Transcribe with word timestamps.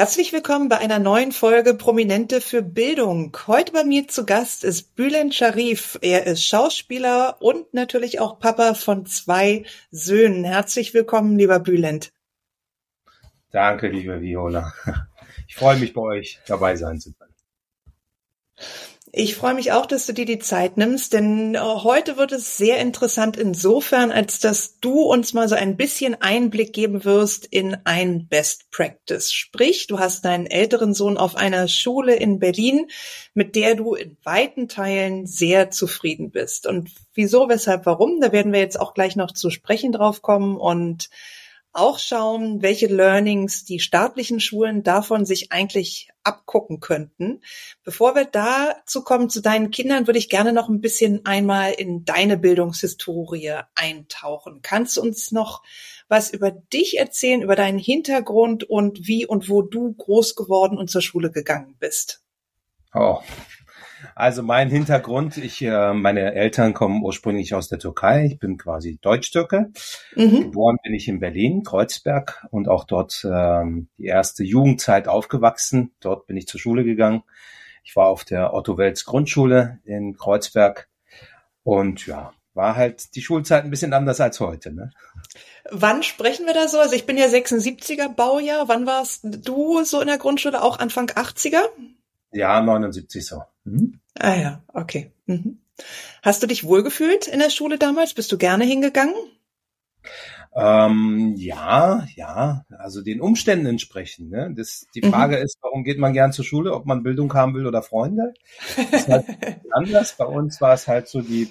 Herzlich 0.00 0.32
willkommen 0.32 0.70
bei 0.70 0.78
einer 0.78 0.98
neuen 0.98 1.30
Folge 1.30 1.74
Prominente 1.74 2.40
für 2.40 2.62
Bildung. 2.62 3.36
Heute 3.46 3.72
bei 3.72 3.84
mir 3.84 4.08
zu 4.08 4.24
Gast 4.24 4.64
ist 4.64 4.96
Bülent 4.96 5.34
Sharif. 5.34 5.98
Er 6.00 6.26
ist 6.26 6.42
Schauspieler 6.42 7.36
und 7.42 7.74
natürlich 7.74 8.18
auch 8.18 8.38
Papa 8.38 8.72
von 8.72 9.04
zwei 9.04 9.66
Söhnen. 9.90 10.44
Herzlich 10.44 10.94
willkommen, 10.94 11.36
lieber 11.36 11.60
Bülent. 11.60 12.14
Danke, 13.50 13.88
liebe 13.88 14.22
Viola. 14.22 14.72
Ich 15.46 15.56
freue 15.56 15.76
mich, 15.76 15.92
bei 15.92 16.00
euch 16.00 16.40
dabei 16.46 16.76
sein 16.76 16.98
zu 16.98 17.12
können. 17.12 17.34
Ich 19.12 19.34
freue 19.34 19.54
mich 19.54 19.72
auch, 19.72 19.86
dass 19.86 20.06
du 20.06 20.12
dir 20.12 20.24
die 20.24 20.38
Zeit 20.38 20.76
nimmst, 20.76 21.14
denn 21.14 21.56
äh, 21.56 21.58
heute 21.58 22.16
wird 22.16 22.30
es 22.30 22.56
sehr 22.56 22.78
interessant 22.78 23.36
insofern, 23.36 24.12
als 24.12 24.38
dass 24.38 24.78
du 24.78 25.00
uns 25.00 25.32
mal 25.32 25.48
so 25.48 25.56
ein 25.56 25.76
bisschen 25.76 26.14
Einblick 26.22 26.72
geben 26.72 27.04
wirst 27.04 27.44
in 27.44 27.76
ein 27.82 28.28
Best 28.28 28.70
Practice. 28.70 29.32
Sprich, 29.32 29.88
du 29.88 29.98
hast 29.98 30.24
deinen 30.24 30.46
älteren 30.46 30.94
Sohn 30.94 31.16
auf 31.16 31.34
einer 31.34 31.66
Schule 31.66 32.14
in 32.14 32.38
Berlin, 32.38 32.86
mit 33.34 33.56
der 33.56 33.74
du 33.74 33.94
in 33.94 34.16
weiten 34.22 34.68
Teilen 34.68 35.26
sehr 35.26 35.72
zufrieden 35.72 36.30
bist. 36.30 36.68
Und 36.68 36.90
wieso, 37.12 37.48
weshalb, 37.48 37.86
warum, 37.86 38.20
da 38.20 38.30
werden 38.30 38.52
wir 38.52 38.60
jetzt 38.60 38.78
auch 38.78 38.94
gleich 38.94 39.16
noch 39.16 39.32
zu 39.32 39.50
sprechen 39.50 39.90
drauf 39.90 40.22
kommen 40.22 40.56
und 40.56 41.10
auch 41.72 41.98
schauen, 41.98 42.62
welche 42.62 42.86
Learnings 42.86 43.64
die 43.64 43.78
staatlichen 43.78 44.40
Schulen 44.40 44.82
davon 44.82 45.24
sich 45.24 45.52
eigentlich 45.52 46.08
abgucken 46.24 46.80
könnten. 46.80 47.40
Bevor 47.84 48.14
wir 48.14 48.24
dazu 48.24 49.02
kommen 49.02 49.30
zu 49.30 49.40
deinen 49.40 49.70
Kindern, 49.70 50.06
würde 50.06 50.18
ich 50.18 50.28
gerne 50.28 50.52
noch 50.52 50.68
ein 50.68 50.80
bisschen 50.80 51.24
einmal 51.26 51.72
in 51.72 52.04
deine 52.04 52.36
Bildungshistorie 52.36 53.60
eintauchen. 53.74 54.60
Kannst 54.62 54.96
du 54.96 55.02
uns 55.02 55.32
noch 55.32 55.62
was 56.08 56.32
über 56.32 56.50
dich 56.50 56.98
erzählen, 56.98 57.42
über 57.42 57.54
deinen 57.54 57.78
Hintergrund 57.78 58.64
und 58.64 59.06
wie 59.06 59.26
und 59.26 59.48
wo 59.48 59.62
du 59.62 59.94
groß 59.94 60.34
geworden 60.34 60.76
und 60.76 60.90
zur 60.90 61.02
Schule 61.02 61.30
gegangen 61.30 61.76
bist? 61.78 62.22
Oh, 62.92 63.20
also 64.20 64.42
mein 64.42 64.68
Hintergrund, 64.68 65.36
ich, 65.36 65.62
äh, 65.62 65.92
meine 65.92 66.34
Eltern 66.34 66.74
kommen 66.74 67.02
ursprünglich 67.02 67.54
aus 67.54 67.68
der 67.68 67.78
Türkei. 67.78 68.26
Ich 68.26 68.38
bin 68.38 68.58
quasi 68.58 68.98
Deutsch-Türke. 69.00 69.70
Mhm. 70.14 70.42
Geboren 70.42 70.76
bin 70.82 70.94
ich 70.94 71.08
in 71.08 71.20
Berlin, 71.20 71.64
Kreuzberg 71.64 72.46
und 72.50 72.68
auch 72.68 72.84
dort 72.84 73.26
ähm, 73.28 73.88
die 73.98 74.06
erste 74.06 74.44
Jugendzeit 74.44 75.08
aufgewachsen. 75.08 75.92
Dort 76.00 76.26
bin 76.26 76.36
ich 76.36 76.46
zur 76.46 76.60
Schule 76.60 76.84
gegangen. 76.84 77.22
Ich 77.82 77.96
war 77.96 78.06
auf 78.06 78.24
der 78.24 78.52
Otto 78.54 78.76
Welz 78.76 79.04
Grundschule 79.04 79.80
in 79.84 80.16
Kreuzberg 80.16 80.88
und 81.62 82.06
ja, 82.06 82.32
war 82.54 82.76
halt 82.76 83.14
die 83.14 83.22
Schulzeit 83.22 83.64
ein 83.64 83.70
bisschen 83.70 83.94
anders 83.94 84.20
als 84.20 84.40
heute. 84.40 84.72
Ne? 84.72 84.92
Wann 85.70 86.02
sprechen 86.02 86.46
wir 86.46 86.54
da 86.54 86.68
so? 86.68 86.78
Also 86.78 86.94
ich 86.94 87.06
bin 87.06 87.16
ja 87.16 87.26
76er 87.26 88.14
Baujahr. 88.14 88.68
Wann 88.68 88.86
warst 88.86 89.24
du 89.24 89.82
so 89.84 90.00
in 90.00 90.08
der 90.08 90.18
Grundschule? 90.18 90.62
Auch 90.62 90.78
Anfang 90.78 91.08
80er? 91.08 91.62
Ja, 92.32 92.60
79 92.60 93.26
so. 93.26 93.42
Mhm. 93.64 93.99
Ah 94.20 94.36
ja, 94.36 94.62
okay. 94.74 95.12
Mhm. 95.24 95.60
Hast 96.22 96.42
du 96.42 96.46
dich 96.46 96.64
wohlgefühlt 96.64 97.26
in 97.26 97.38
der 97.38 97.48
Schule 97.48 97.78
damals? 97.78 98.12
Bist 98.12 98.30
du 98.30 98.36
gerne 98.36 98.64
hingegangen? 98.64 99.14
Ähm, 100.54 101.34
ja, 101.38 102.06
ja, 102.16 102.66
also 102.68 103.02
den 103.02 103.22
Umständen 103.22 103.64
entsprechend. 103.64 104.30
Ne? 104.30 104.52
Das, 104.54 104.86
die 104.94 105.00
mhm. 105.00 105.10
Frage 105.10 105.38
mhm. 105.38 105.42
ist, 105.42 105.56
warum 105.62 105.84
geht 105.84 105.98
man 105.98 106.12
gern 106.12 106.32
zur 106.32 106.44
Schule, 106.44 106.74
ob 106.74 106.84
man 106.84 107.02
Bildung 107.02 107.32
haben 107.32 107.54
will 107.54 107.66
oder 107.66 107.82
Freunde? 107.82 108.34
Das 108.76 109.02
ist 109.02 109.08
halt 109.08 109.26
anders. 109.70 110.16
Bei 110.18 110.26
uns 110.26 110.60
war 110.60 110.74
es 110.74 110.86
halt 110.86 111.08
so 111.08 111.22
die 111.22 111.50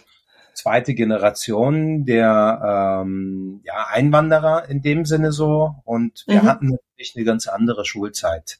zweite 0.53 0.93
Generation 0.93 2.05
der 2.05 3.01
ähm, 3.01 3.61
ja, 3.63 3.87
Einwanderer 3.89 4.69
in 4.69 4.83
dem 4.83 5.05
Sinne 5.05 5.31
so 5.31 5.75
und 5.85 6.23
wir 6.27 6.43
mhm. 6.43 6.47
hatten 6.47 6.67
natürlich 6.67 7.13
eine 7.15 7.25
ganz 7.25 7.47
andere 7.47 7.85
Schulzeit 7.85 8.59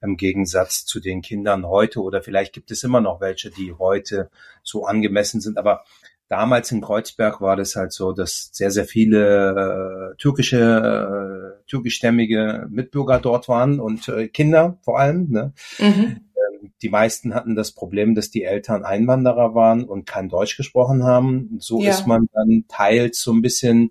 im 0.00 0.16
Gegensatz 0.16 0.84
zu 0.84 1.00
den 1.00 1.22
Kindern 1.22 1.66
heute 1.66 2.02
oder 2.02 2.22
vielleicht 2.22 2.52
gibt 2.52 2.70
es 2.70 2.84
immer 2.84 3.00
noch 3.00 3.20
welche, 3.20 3.50
die 3.50 3.74
heute 3.78 4.30
so 4.62 4.84
angemessen 4.84 5.40
sind, 5.40 5.58
aber 5.58 5.84
damals 6.28 6.70
in 6.70 6.80
Kreuzberg 6.80 7.40
war 7.40 7.56
das 7.56 7.74
halt 7.74 7.92
so, 7.92 8.12
dass 8.12 8.50
sehr, 8.52 8.70
sehr 8.70 8.84
viele 8.84 10.12
äh, 10.12 10.16
türkische, 10.16 11.58
äh, 11.58 11.68
türkischstämmige 11.68 12.66
Mitbürger 12.70 13.18
dort 13.18 13.48
waren 13.48 13.80
und 13.80 14.08
äh, 14.08 14.28
Kinder 14.28 14.78
vor 14.82 14.98
allem. 15.00 15.28
Ne? 15.30 15.52
Mhm. 15.78 16.20
Ähm, 16.36 16.72
die 16.82 16.90
meisten 16.90 17.34
hatten 17.34 17.56
das 17.56 17.72
Problem, 17.72 18.14
dass 18.14 18.30
die 18.30 18.44
Eltern 18.44 18.84
Einwanderer 18.84 19.54
waren 19.54 19.84
und 19.84 20.06
kein 20.06 20.28
Deutsch 20.28 20.56
gesprochen 20.56 21.02
haben. 21.04 21.56
So 21.60 21.82
ja. 21.82 21.90
ist 21.90 22.06
man 22.06 22.28
dann 22.32 22.64
teils 22.68 23.20
so 23.20 23.32
ein 23.32 23.42
bisschen 23.42 23.90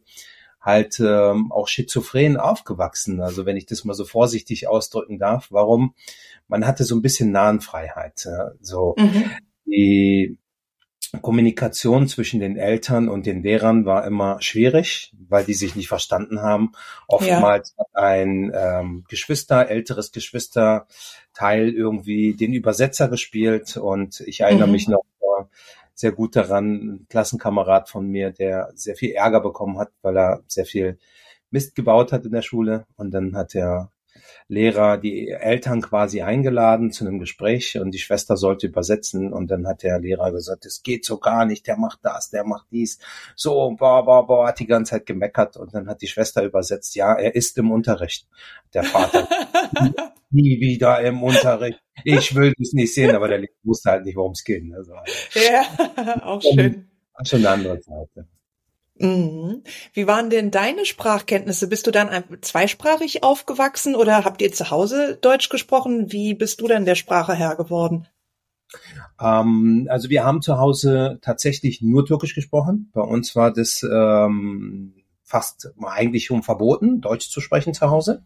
halt 0.61 0.99
ähm, 0.99 1.51
auch 1.51 1.67
schizophren 1.67 2.37
aufgewachsen. 2.37 3.21
Also 3.21 3.45
wenn 3.45 3.57
ich 3.57 3.65
das 3.65 3.85
mal 3.85 3.93
so 3.93 4.05
vorsichtig 4.05 4.67
ausdrücken 4.67 5.19
darf, 5.19 5.47
warum? 5.49 5.93
Man 6.47 6.65
hatte 6.65 6.83
so 6.83 6.95
ein 6.95 7.01
bisschen 7.01 7.31
Nahenfreiheit. 7.31 8.25
Ja? 8.25 8.51
So 8.61 8.95
mhm. 8.97 9.31
die 9.65 10.37
Kommunikation 11.21 12.07
zwischen 12.07 12.39
den 12.39 12.57
Eltern 12.57 13.07
und 13.07 13.25
den 13.25 13.41
Lehrern 13.41 13.85
war 13.85 14.05
immer 14.05 14.41
schwierig, 14.41 15.13
weil 15.29 15.45
die 15.45 15.53
sich 15.53 15.75
nicht 15.75 15.87
verstanden 15.87 16.41
haben. 16.41 16.73
Oftmals 17.07 17.73
ja. 17.77 17.83
hat 17.83 18.03
ein 18.03 18.51
ähm, 18.53 19.05
Geschwister, 19.07 19.69
älteres 19.69 20.11
Geschwisterteil 20.11 21.69
irgendwie 21.69 22.35
den 22.35 22.51
Übersetzer 22.53 23.07
gespielt 23.07 23.77
und 23.77 24.19
ich 24.21 24.41
erinnere 24.41 24.67
mhm. 24.67 24.73
mich 24.73 24.87
noch 24.89 25.03
sehr 25.97 26.11
gut 26.11 26.35
daran, 26.35 26.65
ein 26.65 27.07
Klassenkamerad 27.09 27.89
von 27.89 28.07
mir, 28.07 28.31
der 28.31 28.71
sehr 28.75 28.95
viel 28.95 29.13
Ärger 29.13 29.41
bekommen 29.41 29.79
hat, 29.79 29.91
weil 30.03 30.15
er 30.15 30.43
sehr 30.47 30.65
viel 30.65 30.99
Mist 31.49 31.75
gebaut 31.75 32.11
hat 32.11 32.23
in 32.25 32.31
der 32.31 32.43
Schule. 32.43 32.85
Und 32.97 33.11
dann 33.11 33.35
hat 33.35 33.55
der 33.55 33.91
Lehrer 34.49 34.97
die 34.97 35.29
Eltern 35.29 35.81
quasi 35.81 36.21
eingeladen 36.21 36.91
zu 36.91 37.05
einem 37.05 37.19
Gespräch 37.19 37.77
und 37.79 37.91
die 37.91 37.99
Schwester 37.99 38.37
sollte 38.37 38.67
übersetzen 38.67 39.33
und 39.33 39.51
dann 39.51 39.67
hat 39.67 39.83
der 39.83 39.99
Lehrer 39.99 40.31
gesagt, 40.31 40.65
es 40.65 40.83
geht 40.83 41.03
so 41.03 41.17
gar 41.17 41.45
nicht, 41.45 41.67
der 41.67 41.77
macht 41.77 41.99
das, 42.03 42.29
der 42.29 42.45
macht 42.45 42.67
dies, 42.71 42.99
so, 43.35 43.75
boah, 43.77 44.05
boah, 44.05 44.25
boah, 44.25 44.47
hat 44.47 44.59
die 44.59 44.67
ganze 44.67 44.91
Zeit 44.91 45.05
gemeckert 45.05 45.57
und 45.57 45.73
dann 45.73 45.89
hat 45.89 46.01
die 46.01 46.07
Schwester 46.07 46.43
übersetzt, 46.43 46.95
ja, 46.95 47.13
er 47.13 47.35
ist 47.35 47.57
im 47.57 47.71
Unterricht. 47.71 48.25
Der 48.73 48.83
Vater, 48.83 49.27
nie 50.29 50.61
wieder 50.61 51.01
im 51.01 51.23
Unterricht. 51.23 51.81
Ich 52.05 52.33
will 52.33 52.53
das 52.57 52.71
nicht 52.71 52.93
sehen, 52.93 53.15
aber 53.15 53.27
der 53.27 53.39
Lehrer 53.39 53.51
wusste 53.63 53.91
halt 53.91 54.05
nicht, 54.05 54.15
worum 54.15 54.31
es 54.31 54.45
geht. 54.45 54.63
Also, 54.73 54.93
ja, 55.33 56.21
auch 56.23 56.41
schön. 56.41 56.89
Schon 57.23 57.39
eine 57.39 57.49
andere 57.49 57.81
Seite. 57.81 58.27
Mhm. 58.99 59.63
Wie 59.93 60.07
waren 60.07 60.29
denn 60.29 60.51
deine 60.51 60.85
Sprachkenntnisse? 60.85 61.67
Bist 61.67 61.87
du 61.87 61.91
dann 61.91 62.09
zweisprachig 62.41 63.23
aufgewachsen 63.23 63.95
oder 63.95 64.25
habt 64.25 64.41
ihr 64.41 64.51
zu 64.51 64.71
Hause 64.71 65.17
Deutsch 65.21 65.49
gesprochen? 65.49 66.11
Wie 66.11 66.33
bist 66.33 66.61
du 66.61 66.67
denn 66.67 66.85
der 66.85 66.95
Sprache 66.95 67.33
Herr 67.33 67.55
geworden? 67.55 68.07
Ähm, 69.21 69.87
also 69.89 70.09
wir 70.09 70.23
haben 70.23 70.41
zu 70.41 70.57
Hause 70.57 71.19
tatsächlich 71.21 71.81
nur 71.81 72.05
Türkisch 72.05 72.35
gesprochen. 72.35 72.91
Bei 72.93 73.01
uns 73.01 73.35
war 73.35 73.51
das 73.51 73.83
ähm, 73.83 74.93
fast 75.23 75.69
eigentlich 75.83 76.25
schon 76.25 76.43
verboten, 76.43 77.01
Deutsch 77.01 77.29
zu 77.29 77.41
sprechen 77.41 77.73
zu 77.73 77.89
Hause. 77.89 78.23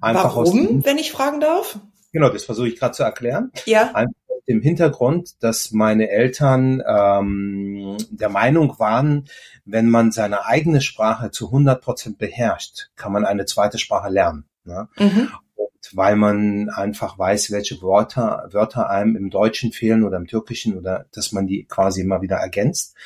Einfach 0.00 0.36
Warum, 0.36 0.84
wenn 0.84 0.98
ich 0.98 1.10
fragen 1.10 1.40
darf? 1.40 1.80
Genau, 2.12 2.30
das 2.30 2.44
versuche 2.44 2.68
ich 2.68 2.76
gerade 2.78 2.92
zu 2.92 3.02
erklären. 3.02 3.50
Ja. 3.66 3.90
Einfach 3.94 4.12
dem 4.48 4.62
Hintergrund, 4.62 5.42
dass 5.42 5.72
meine 5.72 6.08
Eltern 6.08 6.82
ähm, 6.86 7.96
der 8.10 8.30
Meinung 8.30 8.78
waren, 8.78 9.28
wenn 9.64 9.88
man 9.88 10.10
seine 10.10 10.46
eigene 10.46 10.80
Sprache 10.80 11.30
zu 11.30 11.46
100 11.46 11.82
Prozent 11.82 12.18
beherrscht, 12.18 12.88
kann 12.96 13.12
man 13.12 13.26
eine 13.26 13.44
zweite 13.44 13.78
Sprache 13.78 14.08
lernen. 14.08 14.44
Ne? 14.64 14.88
Mhm. 14.98 15.28
Und 15.54 15.90
weil 15.92 16.16
man 16.16 16.70
einfach 16.70 17.18
weiß, 17.18 17.50
welche 17.50 17.82
Wörter, 17.82 18.48
Wörter 18.50 18.88
einem 18.88 19.16
im 19.16 19.28
Deutschen 19.28 19.72
fehlen 19.72 20.02
oder 20.02 20.16
im 20.16 20.26
Türkischen 20.26 20.78
oder 20.78 21.06
dass 21.12 21.32
man 21.32 21.46
die 21.46 21.64
quasi 21.64 22.00
immer 22.00 22.22
wieder 22.22 22.36
ergänzt. 22.36 22.96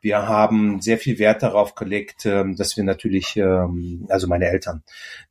Wir 0.00 0.28
haben 0.28 0.80
sehr 0.80 0.98
viel 0.98 1.18
Wert 1.18 1.42
darauf 1.42 1.74
gelegt, 1.74 2.26
ähm, 2.26 2.56
dass 2.56 2.76
wir 2.76 2.84
natürlich, 2.84 3.36
ähm, 3.36 4.06
also 4.10 4.28
meine 4.28 4.46
Eltern, 4.46 4.82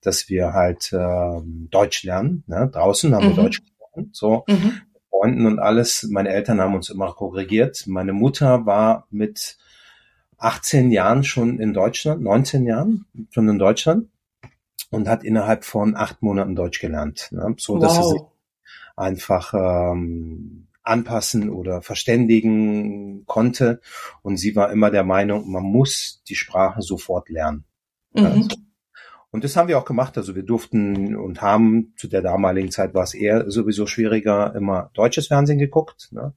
dass 0.01 0.29
wir 0.29 0.53
halt 0.53 0.91
ähm, 0.91 1.67
Deutsch 1.69 2.03
lernen. 2.03 2.43
Ne? 2.47 2.69
Draußen 2.73 3.13
haben 3.13 3.27
mhm. 3.27 3.29
wir 3.29 3.43
Deutsch 3.43 3.61
gesprochen. 3.61 4.09
So, 4.13 4.43
mhm. 4.47 4.81
Freunden 5.13 5.45
und 5.45 5.59
alles. 5.59 6.07
Meine 6.09 6.29
Eltern 6.29 6.59
haben 6.59 6.73
uns 6.73 6.89
immer 6.89 7.13
korrigiert. 7.13 7.83
Meine 7.85 8.13
Mutter 8.13 8.65
war 8.65 9.05
mit 9.11 9.57
18 10.39 10.91
Jahren 10.91 11.23
schon 11.23 11.59
in 11.59 11.73
Deutschland, 11.73 12.23
19 12.23 12.65
Jahren 12.65 13.05
schon 13.29 13.47
in 13.47 13.59
Deutschland 13.59 14.09
und 14.89 15.07
hat 15.07 15.23
innerhalb 15.23 15.65
von 15.65 15.95
acht 15.95 16.23
Monaten 16.23 16.55
Deutsch 16.55 16.79
gelernt. 16.79 17.29
Ne? 17.31 17.55
So, 17.57 17.77
dass 17.77 17.97
wow. 17.97 18.03
sie 18.03 18.09
sich 18.11 18.21
einfach 18.95 19.53
ähm, 19.53 20.67
anpassen 20.81 21.49
oder 21.51 21.83
verständigen 21.83 23.25
konnte. 23.27 23.81
Und 24.23 24.37
sie 24.37 24.55
war 24.55 24.71
immer 24.71 24.89
der 24.89 25.03
Meinung, 25.03 25.49
man 25.49 25.63
muss 25.63 26.23
die 26.27 26.35
Sprache 26.35 26.81
sofort 26.81 27.29
lernen. 27.29 27.65
Mhm. 28.13 28.47
Und 29.33 29.43
das 29.43 29.57
haben 29.57 29.67
wir 29.67 29.79
auch 29.79 29.85
gemacht. 29.85 30.15
Also 30.15 30.35
wir 30.35 30.43
durften 30.43 31.15
und 31.15 31.41
haben 31.41 31.93
zu 31.97 32.07
der 32.07 32.21
damaligen 32.21 32.69
Zeit 32.69 32.93
war 32.93 33.03
es 33.03 33.15
eher 33.15 33.49
sowieso 33.49 33.87
schwieriger, 33.87 34.53
immer 34.55 34.91
deutsches 34.93 35.27
Fernsehen 35.27 35.57
geguckt. 35.57 36.09
Ne? 36.11 36.33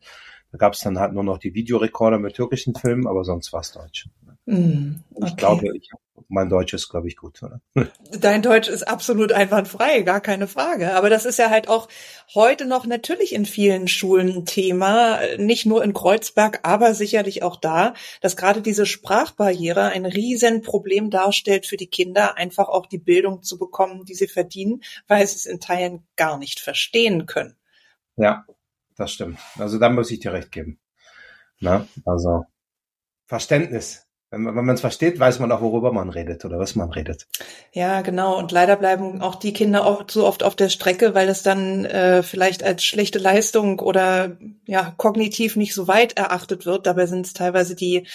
Da 0.51 0.57
gab 0.57 0.73
es 0.73 0.81
dann 0.81 0.99
halt 0.99 1.13
nur 1.13 1.23
noch 1.23 1.37
die 1.37 1.53
Videorekorder 1.53 2.19
mit 2.19 2.37
türkischen 2.37 2.75
Filmen, 2.75 3.07
aber 3.07 3.23
sonst 3.23 3.53
war 3.53 3.61
es 3.61 3.73
Deutsch. 3.73 4.09
Mm, 4.47 4.95
okay. 5.13 5.27
Ich 5.27 5.37
glaube, 5.37 5.77
ich, 5.77 5.91
mein 6.29 6.49
Deutsch 6.49 6.75
ist, 6.75 6.89
glaube 6.89 7.09
ich, 7.09 7.17
gut, 7.17 7.43
oder? 7.43 7.61
Dein 8.21 8.43
Deutsch 8.43 8.69
ist 8.69 8.87
absolut 8.87 9.33
einwandfrei, 9.33 10.03
gar 10.03 10.21
keine 10.21 10.49
Frage. 10.49 10.95
Aber 10.95 11.11
das 11.11 11.25
ist 11.25 11.39
ja 11.39 11.51
halt 11.51 11.69
auch 11.69 11.89
heute 12.35 12.67
noch 12.67 12.87
natürlich 12.87 13.33
in 13.35 13.47
vielen 13.47 13.89
Schulen 13.89 14.29
ein 14.29 14.45
Thema, 14.45 15.21
nicht 15.39 15.67
nur 15.67 15.83
in 15.85 15.93
Kreuzberg, 15.93 16.61
aber 16.63 16.95
sicherlich 16.95 17.43
auch 17.43 17.57
da, 17.57 17.95
dass 18.21 18.37
gerade 18.37 18.63
diese 18.63 18.87
Sprachbarriere 18.87 19.85
ein 19.91 20.07
Riesenproblem 20.07 21.11
darstellt 21.11 21.67
für 21.67 21.77
die 21.77 21.89
Kinder, 21.89 22.37
einfach 22.37 22.69
auch 22.69 22.87
die 22.87 22.99
Bildung 22.99 23.43
zu 23.43 23.59
bekommen, 23.59 24.05
die 24.05 24.15
sie 24.15 24.29
verdienen, 24.29 24.83
weil 25.09 25.27
sie 25.27 25.37
es 25.37 25.47
in 25.47 25.61
Teilen 25.61 26.07
gar 26.17 26.39
nicht 26.39 26.61
verstehen 26.61 27.27
können. 27.27 27.57
Ja, 28.17 28.47
das 28.97 29.13
stimmt. 29.13 29.39
Also 29.59 29.79
da 29.79 29.91
muss 29.91 30.11
ich 30.11 30.21
dir 30.21 30.33
recht 30.33 30.51
geben. 30.51 30.79
Na, 31.61 31.87
also 32.05 32.45
Verständnis. 33.27 34.06
Wenn 34.31 34.43
man 34.43 34.71
es 34.71 34.81
versteht, 34.81 35.21
weiß 35.21 35.39
man 35.39 35.53
auch, 35.53 35.61
worüber 35.61 35.93
man 35.93 36.11
redet 36.11 36.45
oder 36.45 36.59
was 36.59 36.75
man 36.75 36.91
redet. 36.91 37.29
Ja, 37.73 38.01
genau. 38.01 38.37
Und 38.37 38.51
leider 38.51 38.75
bleiben 38.75 39.23
auch 39.23 39.37
die 39.37 39.53
Kinder 39.53 39.87
auch 39.87 40.05
so 40.11 40.27
oft 40.27 40.43
auf 40.43 40.57
der 40.57 40.69
Strecke, 40.69 41.15
weil 41.15 41.29
es 41.29 41.45
dann 41.45 41.85
äh, 41.85 42.25
vielleicht 42.25 42.65
als 42.65 42.85
schlechte 42.85 43.21
Leistung 43.21 43.79
oder 43.79 44.37
ja 44.67 44.93
kognitiv 44.97 45.55
nicht 45.55 45.75
so 45.75 45.87
weit 45.87 46.17
erachtet 46.17 46.67
wird. 46.67 46.87
Dabei 46.87 47.07
sind 47.07 47.25
es 47.25 47.35
teilweise 47.35 47.77
die 47.77 48.07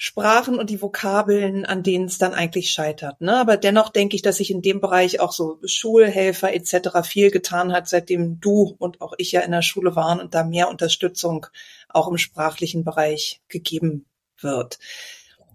Sprachen 0.00 0.60
und 0.60 0.70
die 0.70 0.80
Vokabeln, 0.80 1.64
an 1.64 1.82
denen 1.82 2.04
es 2.04 2.18
dann 2.18 2.32
eigentlich 2.32 2.70
scheitert. 2.70 3.20
Ne? 3.20 3.36
Aber 3.36 3.56
dennoch 3.56 3.88
denke 3.88 4.14
ich, 4.14 4.22
dass 4.22 4.36
sich 4.36 4.52
in 4.52 4.62
dem 4.62 4.80
Bereich 4.80 5.18
auch 5.18 5.32
so 5.32 5.58
Schulhelfer 5.64 6.54
etc. 6.54 7.00
viel 7.02 7.32
getan 7.32 7.72
hat, 7.72 7.88
seitdem 7.88 8.38
du 8.38 8.76
und 8.78 9.00
auch 9.00 9.14
ich 9.18 9.32
ja 9.32 9.40
in 9.40 9.50
der 9.50 9.62
Schule 9.62 9.96
waren 9.96 10.20
und 10.20 10.34
da 10.34 10.44
mehr 10.44 10.68
Unterstützung 10.68 11.46
auch 11.88 12.06
im 12.06 12.16
sprachlichen 12.16 12.84
Bereich 12.84 13.40
gegeben 13.48 14.04
wird. 14.40 14.78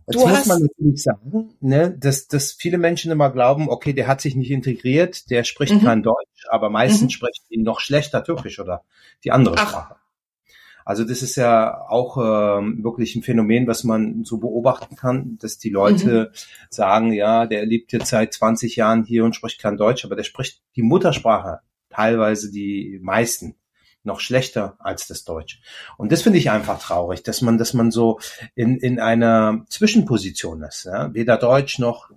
Jetzt 0.07 0.21
du 0.21 0.27
muss 0.27 0.45
man 0.45 0.61
natürlich 0.61 1.03
sagen, 1.03 1.53
ne, 1.61 1.95
dass, 1.97 2.27
dass 2.27 2.51
viele 2.51 2.77
Menschen 2.77 3.11
immer 3.11 3.29
glauben, 3.29 3.69
okay, 3.69 3.93
der 3.93 4.07
hat 4.07 4.19
sich 4.19 4.35
nicht 4.35 4.51
integriert, 4.51 5.29
der 5.29 5.43
spricht 5.43 5.75
mhm. 5.75 5.81
kein 5.81 6.03
Deutsch, 6.03 6.45
aber 6.49 6.69
meistens 6.69 7.03
mhm. 7.03 7.09
sprechen 7.09 7.43
die 7.49 7.57
noch 7.57 7.79
schlechter 7.79 8.23
Türkisch 8.23 8.59
oder 8.59 8.83
die 9.23 9.31
andere 9.31 9.55
Ach. 9.57 9.69
Sprache. 9.69 9.95
Also 10.85 11.05
das 11.05 11.21
ist 11.21 11.37
ja 11.37 11.79
auch 11.87 12.17
ähm, 12.17 12.83
wirklich 12.83 13.15
ein 13.15 13.23
Phänomen, 13.23 13.67
was 13.67 13.85
man 13.85 14.25
so 14.25 14.37
beobachten 14.37 14.97
kann, 14.97 15.37
dass 15.39 15.57
die 15.57 15.69
Leute 15.69 16.31
mhm. 16.31 16.37
sagen, 16.69 17.13
ja, 17.13 17.45
der 17.45 17.65
lebt 17.65 17.93
jetzt 17.93 18.09
seit 18.09 18.33
20 18.33 18.75
Jahren 18.75 19.05
hier 19.05 19.23
und 19.23 19.35
spricht 19.35 19.61
kein 19.61 19.77
Deutsch, 19.77 20.03
aber 20.03 20.17
der 20.17 20.23
spricht 20.23 20.61
die 20.75 20.81
Muttersprache, 20.81 21.59
teilweise 21.89 22.51
die 22.51 22.99
meisten 23.01 23.55
noch 24.03 24.19
schlechter 24.19 24.75
als 24.79 25.07
das 25.07 25.23
Deutsch. 25.23 25.61
Und 25.97 26.11
das 26.11 26.21
finde 26.21 26.39
ich 26.39 26.51
einfach 26.51 26.79
traurig, 26.79 27.23
dass 27.23 27.41
man, 27.41 27.57
dass 27.57 27.73
man 27.73 27.91
so 27.91 28.19
in, 28.55 28.77
in 28.77 28.99
einer 28.99 29.65
Zwischenposition 29.69 30.63
ist. 30.63 30.85
Ja? 30.85 31.13
Weder 31.13 31.37
Deutsch 31.37 31.79
noch, 31.79 32.11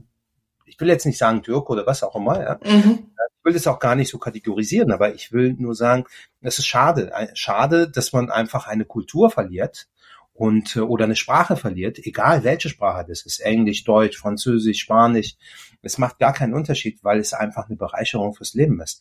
ich 0.64 0.80
will 0.80 0.88
jetzt 0.88 1.06
nicht 1.06 1.18
sagen 1.18 1.42
Türk 1.42 1.70
oder 1.70 1.86
was 1.86 2.02
auch 2.02 2.16
immer, 2.16 2.40
ja. 2.40 2.58
Mhm 2.64 3.10
will 3.46 3.54
das 3.54 3.68
auch 3.68 3.78
gar 3.78 3.94
nicht 3.94 4.10
so 4.10 4.18
kategorisieren, 4.18 4.90
aber 4.90 5.14
ich 5.14 5.32
will 5.32 5.54
nur 5.56 5.74
sagen, 5.74 6.04
es 6.42 6.58
ist 6.58 6.66
schade, 6.66 7.12
schade, 7.34 7.88
dass 7.88 8.12
man 8.12 8.28
einfach 8.28 8.66
eine 8.66 8.84
Kultur 8.84 9.30
verliert 9.30 9.86
und 10.34 10.74
äh, 10.76 10.80
oder 10.80 11.04
eine 11.04 11.16
Sprache 11.16 11.56
verliert, 11.56 12.04
egal 12.04 12.42
welche 12.42 12.68
Sprache 12.68 13.06
das 13.08 13.24
ist, 13.24 13.38
Englisch, 13.38 13.84
Deutsch, 13.84 14.18
Französisch, 14.18 14.80
Spanisch. 14.80 15.36
Es 15.80 15.96
macht 15.96 16.18
gar 16.18 16.32
keinen 16.32 16.54
Unterschied, 16.54 16.98
weil 17.04 17.20
es 17.20 17.32
einfach 17.32 17.68
eine 17.68 17.76
Bereicherung 17.76 18.34
fürs 18.34 18.54
Leben 18.54 18.80
ist. 18.80 19.00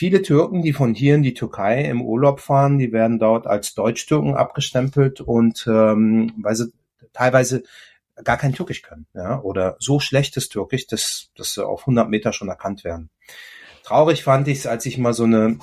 Viele 0.00 0.22
Türken, 0.22 0.62
die 0.62 0.72
von 0.72 0.94
hier 0.94 1.14
in 1.14 1.22
die 1.22 1.34
Türkei 1.34 1.84
im 1.84 2.00
Urlaub 2.00 2.40
fahren, 2.40 2.78
die 2.78 2.90
werden 2.90 3.18
dort 3.18 3.46
als 3.46 3.74
Deutsch-Türken 3.74 4.34
abgestempelt 4.34 5.20
und 5.20 5.66
ähm, 5.66 6.32
weil 6.38 6.54
sie 6.54 6.72
teilweise 7.12 7.64
gar 8.24 8.38
kein 8.38 8.54
Türkisch 8.54 8.80
können, 8.80 9.06
ja, 9.12 9.38
oder 9.42 9.76
so 9.78 10.00
schlechtes 10.00 10.48
Türkisch, 10.48 10.86
dass, 10.86 11.28
dass 11.36 11.52
sie 11.52 11.66
auf 11.66 11.82
100 11.82 12.08
Meter 12.08 12.32
schon 12.32 12.48
erkannt 12.48 12.82
werden. 12.82 13.10
Traurig 13.82 14.24
fand 14.24 14.48
ich 14.48 14.60
es, 14.60 14.66
als 14.66 14.86
ich 14.86 14.96
mal 14.96 15.12
so 15.12 15.24
eine 15.24 15.58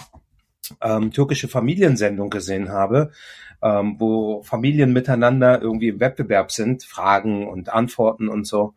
ähm, 0.81 1.11
türkische 1.11 1.47
Familiensendung 1.47 2.29
gesehen 2.29 2.69
habe, 2.69 3.09
ähm, 3.63 3.95
wo 3.97 4.43
Familien 4.43 4.93
miteinander 4.93 5.63
irgendwie 5.63 5.87
im 5.87 5.99
Wettbewerb 5.99 6.51
sind, 6.51 6.83
Fragen 6.83 7.47
und 7.47 7.69
Antworten 7.69 8.29
und 8.29 8.45
so. 8.45 8.75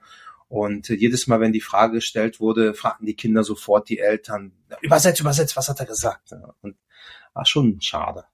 Und 0.51 0.89
jedes 0.89 1.29
Mal, 1.29 1.39
wenn 1.39 1.53
die 1.53 1.61
Frage 1.61 1.95
gestellt 1.95 2.41
wurde, 2.41 2.75
fragten 2.75 3.07
die 3.07 3.15
Kinder 3.15 3.45
sofort 3.45 3.89
die 3.89 4.01
Eltern, 4.01 4.51
übersetzt, 4.81 5.21
übersetzt, 5.21 5.57
was 5.57 5.69
hat 5.69 5.79
er 5.79 5.87
gesagt? 5.87 6.35
Und 6.61 6.77
war 7.33 7.47
schon 7.47 7.81
schade. 7.81 8.25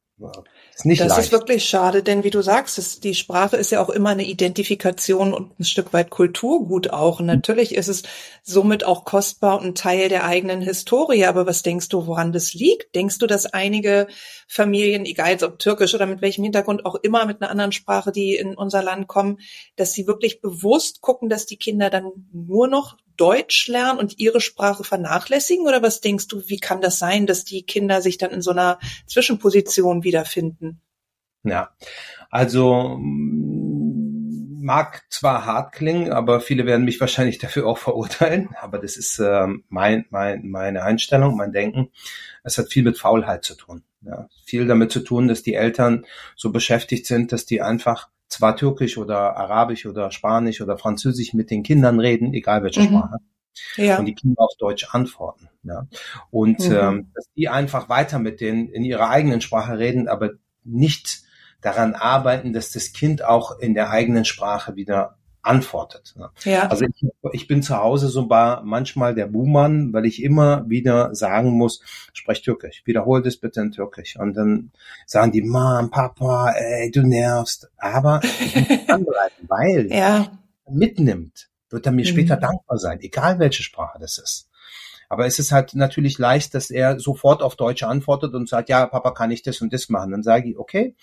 Ist 0.74 0.86
nicht 0.86 1.00
das 1.02 1.08
leicht. 1.08 1.20
ist 1.26 1.32
wirklich 1.32 1.64
schade, 1.64 2.02
denn 2.02 2.24
wie 2.24 2.30
du 2.30 2.40
sagst, 2.40 2.78
es, 2.78 3.00
die 3.00 3.14
Sprache 3.14 3.56
ist 3.56 3.70
ja 3.70 3.82
auch 3.82 3.90
immer 3.90 4.10
eine 4.10 4.24
Identifikation 4.24 5.34
und 5.34 5.60
ein 5.60 5.64
Stück 5.64 5.92
weit 5.92 6.08
Kulturgut 6.08 6.88
auch. 6.90 7.20
Und 7.20 7.26
natürlich 7.26 7.74
ist 7.74 7.88
es 7.88 8.02
somit 8.42 8.84
auch 8.84 9.04
kostbar 9.04 9.60
und 9.60 9.76
Teil 9.76 10.08
der 10.08 10.24
eigenen 10.24 10.62
Historie. 10.62 11.26
Aber 11.26 11.46
was 11.46 11.62
denkst 11.62 11.90
du, 11.90 12.06
woran 12.06 12.32
das 12.32 12.54
liegt? 12.54 12.94
Denkst 12.94 13.18
du, 13.18 13.26
dass 13.26 13.44
einige 13.44 14.06
Familien, 14.48 15.04
egal 15.04 15.36
ob 15.42 15.58
türkisch 15.58 15.94
oder 15.94 16.06
mit 16.06 16.22
welchem 16.22 16.44
Hintergrund 16.44 16.86
auch 16.86 16.94
immer, 16.94 17.26
mit 17.26 17.42
einer 17.42 17.50
anderen 17.50 17.72
Sprache, 17.72 18.10
die 18.10 18.36
in 18.36 18.54
unser 18.54 18.82
Land 18.82 19.08
kommen, 19.08 19.38
dass 19.76 19.92
sie 19.92 20.06
wirklich 20.06 20.40
bewusst 20.40 21.02
gucken, 21.02 21.28
dass 21.28 21.44
die 21.44 21.58
Kinder 21.58 21.90
dann 21.90 22.10
nur 22.32 22.68
noch 22.68 22.96
Deutsch 23.16 23.68
lernen 23.68 23.98
und 23.98 24.18
ihre 24.18 24.40
Sprache 24.40 24.84
vernachlässigen? 24.84 25.66
Oder 25.66 25.82
was 25.82 26.00
denkst 26.00 26.28
du, 26.28 26.42
wie 26.48 26.58
kann 26.58 26.80
das 26.80 26.98
sein, 26.98 27.26
dass 27.26 27.44
die 27.44 27.62
Kinder 27.62 28.02
sich 28.02 28.18
dann 28.18 28.30
in 28.30 28.42
so 28.42 28.50
einer 28.50 28.78
Zwischenposition 29.06 30.04
wiederfinden? 30.04 30.80
Ja, 31.42 31.70
also 32.30 32.96
mm, 32.98 34.62
mag 34.66 35.04
zwar 35.10 35.46
hart 35.46 35.72
klingen, 35.72 36.12
aber 36.12 36.40
viele 36.40 36.66
werden 36.66 36.84
mich 36.84 37.00
wahrscheinlich 37.00 37.38
dafür 37.38 37.66
auch 37.66 37.78
verurteilen. 37.78 38.50
Aber 38.60 38.78
das 38.78 38.96
ist 38.96 39.18
äh, 39.20 39.46
mein, 39.68 40.06
mein, 40.10 40.48
meine 40.48 40.82
Einstellung, 40.82 41.36
mein 41.36 41.52
Denken. 41.52 41.90
Es 42.42 42.58
hat 42.58 42.72
viel 42.72 42.82
mit 42.82 42.98
Faulheit 42.98 43.44
zu 43.44 43.54
tun. 43.54 43.84
Ja, 44.02 44.28
viel 44.44 44.66
damit 44.66 44.92
zu 44.92 45.00
tun, 45.00 45.28
dass 45.28 45.42
die 45.42 45.54
Eltern 45.54 46.04
so 46.36 46.50
beschäftigt 46.50 47.06
sind, 47.06 47.32
dass 47.32 47.46
die 47.46 47.62
einfach 47.62 48.08
zwar 48.28 48.56
Türkisch 48.56 48.98
oder 48.98 49.36
Arabisch 49.36 49.86
oder 49.86 50.10
Spanisch 50.10 50.60
oder 50.60 50.78
Französisch 50.78 51.34
mit 51.34 51.50
den 51.50 51.62
Kindern 51.62 52.00
reden, 52.00 52.34
egal 52.34 52.62
welche 52.62 52.80
mhm. 52.80 52.86
Sprache. 52.86 53.16
Ja. 53.76 53.98
Und 53.98 54.06
die 54.06 54.14
Kinder 54.14 54.42
auf 54.42 54.52
Deutsch 54.58 54.86
antworten. 54.90 55.48
Ja. 55.62 55.86
Und 56.30 56.60
mhm. 56.60 56.76
ähm, 56.76 57.10
dass 57.14 57.26
die 57.36 57.48
einfach 57.48 57.88
weiter 57.88 58.18
mit 58.18 58.40
denen 58.40 58.68
in 58.68 58.84
ihrer 58.84 59.08
eigenen 59.08 59.40
Sprache 59.40 59.78
reden, 59.78 60.08
aber 60.08 60.32
nicht 60.64 61.22
daran 61.62 61.94
arbeiten, 61.94 62.52
dass 62.52 62.70
das 62.70 62.92
Kind 62.92 63.24
auch 63.24 63.58
in 63.58 63.74
der 63.74 63.90
eigenen 63.90 64.24
Sprache 64.24 64.76
wieder 64.76 65.18
antwortet. 65.46 66.14
Ne? 66.16 66.30
Ja. 66.44 66.68
Also 66.68 66.84
ich, 66.84 67.06
ich 67.32 67.46
bin 67.46 67.62
zu 67.62 67.76
Hause 67.76 68.08
so 68.08 68.22
manchmal 68.22 69.14
der 69.14 69.26
Buhmann, 69.26 69.92
weil 69.92 70.04
ich 70.06 70.22
immer 70.22 70.68
wieder 70.68 71.14
sagen 71.14 71.50
muss, 71.50 71.80
sprech 72.12 72.42
Türkisch, 72.42 72.82
wiederhol 72.84 73.22
das 73.22 73.36
bitte 73.36 73.60
in 73.60 73.72
Türkisch. 73.72 74.18
Und 74.18 74.34
dann 74.34 74.72
sagen 75.06 75.32
die, 75.32 75.42
Mom, 75.42 75.90
Papa, 75.90 76.50
ey, 76.50 76.90
du 76.90 77.02
nervst. 77.02 77.70
Aber 77.78 78.20
ich 78.22 78.56
muss 78.56 78.68
dranbleiben, 78.86 79.48
weil 79.48 79.88
ja. 79.90 80.26
mitnimmt, 80.68 81.48
wird 81.70 81.86
er 81.86 81.92
mir 81.92 82.04
mhm. 82.04 82.10
später 82.10 82.36
dankbar 82.36 82.78
sein, 82.78 83.00
egal 83.00 83.38
welche 83.38 83.62
Sprache 83.62 83.98
das 84.00 84.18
ist. 84.18 84.48
Aber 85.08 85.26
es 85.26 85.38
ist 85.38 85.52
halt 85.52 85.74
natürlich 85.74 86.18
leicht, 86.18 86.54
dass 86.54 86.70
er 86.70 86.98
sofort 86.98 87.42
auf 87.42 87.54
Deutsch 87.54 87.84
antwortet 87.84 88.34
und 88.34 88.48
sagt, 88.48 88.68
ja, 88.68 88.86
Papa, 88.86 89.12
kann 89.12 89.30
ich 89.30 89.42
das 89.42 89.60
und 89.60 89.72
das 89.72 89.88
machen? 89.88 90.10
Dann 90.10 90.24
sage 90.24 90.50
ich, 90.50 90.58
okay, 90.58 90.96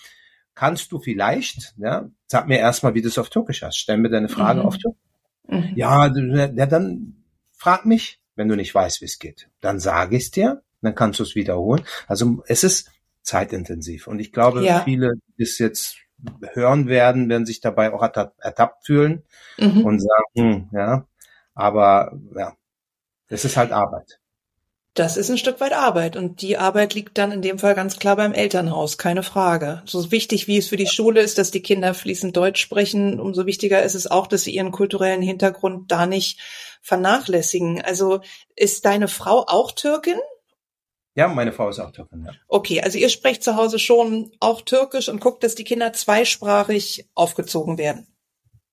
kannst 0.55 0.91
du 0.91 0.99
vielleicht, 0.99 1.73
ja, 1.77 2.09
sag 2.27 2.47
mir 2.47 2.59
erstmal, 2.59 2.93
wie 2.93 3.01
du 3.01 3.07
es 3.07 3.17
auf 3.17 3.29
Türkisch 3.29 3.63
hast. 3.63 3.77
Stell 3.77 3.97
mir 3.97 4.09
deine 4.09 4.29
Frage 4.29 4.61
mhm. 4.61 4.65
auf 4.65 4.77
Türkisch. 4.77 5.01
Mhm. 5.47 5.73
Ja, 5.75 6.07
ja, 6.07 6.65
dann 6.65 7.23
frag 7.51 7.85
mich, 7.85 8.19
wenn 8.35 8.47
du 8.47 8.55
nicht 8.55 8.73
weißt, 8.73 9.01
wie 9.01 9.05
es 9.05 9.19
geht. 9.19 9.49
Dann 9.61 9.79
sage 9.79 10.17
ich 10.17 10.23
es 10.23 10.31
dir, 10.31 10.63
dann 10.81 10.95
kannst 10.95 11.19
du 11.19 11.23
es 11.23 11.35
wiederholen. 11.35 11.83
Also 12.07 12.43
es 12.47 12.63
ist 12.63 12.91
zeitintensiv. 13.21 14.07
Und 14.07 14.19
ich 14.19 14.31
glaube, 14.31 14.63
ja. 14.63 14.81
viele, 14.81 15.13
die 15.37 15.43
es 15.43 15.57
jetzt 15.59 15.97
hören 16.53 16.87
werden, 16.87 17.29
werden 17.29 17.45
sich 17.45 17.59
dabei 17.59 17.93
auch 17.93 18.01
ertappt 18.01 18.85
fühlen 18.85 19.23
mhm. 19.57 19.85
und 19.85 19.99
sagen, 19.99 20.25
hm, 20.35 20.69
ja, 20.71 21.07
aber 21.53 22.17
ja, 22.35 22.55
es 23.27 23.45
ist 23.45 23.57
halt 23.57 23.71
Arbeit. 23.71 24.19
Das 24.93 25.17
ist 25.17 25.31
ein 25.31 25.39
Stück 25.39 25.59
weit 25.59 25.73
Arbeit 25.73 26.15
und 26.15 26.43
die 26.43 26.57
Arbeit 26.57 26.93
liegt 26.93 27.17
dann 27.17 27.31
in 27.31 27.41
dem 27.41 27.57
Fall 27.57 27.73
ganz 27.73 27.97
klar 27.97 28.15
beim 28.15 28.31
Elternhaus, 28.31 28.99
keine 28.99 29.23
Frage. 29.23 29.81
So 29.85 30.11
wichtig 30.11 30.47
wie 30.47 30.57
es 30.57 30.67
für 30.67 30.77
die 30.77 30.87
Schule 30.87 31.21
ist, 31.21 31.39
dass 31.39 31.49
die 31.49 31.63
Kinder 31.63 31.95
fließend 31.95 32.37
Deutsch 32.37 32.61
sprechen, 32.61 33.19
umso 33.19 33.47
wichtiger 33.47 33.81
ist 33.81 33.95
es 33.95 34.05
auch, 34.05 34.27
dass 34.27 34.43
sie 34.43 34.53
ihren 34.53 34.71
kulturellen 34.71 35.23
Hintergrund 35.23 35.91
da 35.91 36.05
nicht 36.05 36.39
vernachlässigen. 36.83 37.81
Also 37.81 38.21
ist 38.55 38.85
deine 38.85 39.07
Frau 39.07 39.45
auch 39.47 39.71
Türkin? 39.71 40.19
Ja, 41.15 41.27
meine 41.27 41.53
Frau 41.53 41.69
ist 41.69 41.79
auch 41.79 41.91
Türkin, 41.91 42.25
ja. 42.25 42.31
Okay, 42.47 42.81
also 42.81 42.99
ihr 42.99 43.09
sprecht 43.09 43.43
zu 43.43 43.55
Hause 43.55 43.79
schon 43.79 44.31
auch 44.39 44.61
Türkisch 44.61 45.09
und 45.09 45.21
guckt, 45.21 45.43
dass 45.43 45.55
die 45.55 45.63
Kinder 45.63 45.93
zweisprachig 45.93 47.09
aufgezogen 47.15 47.79
werden. 47.79 48.05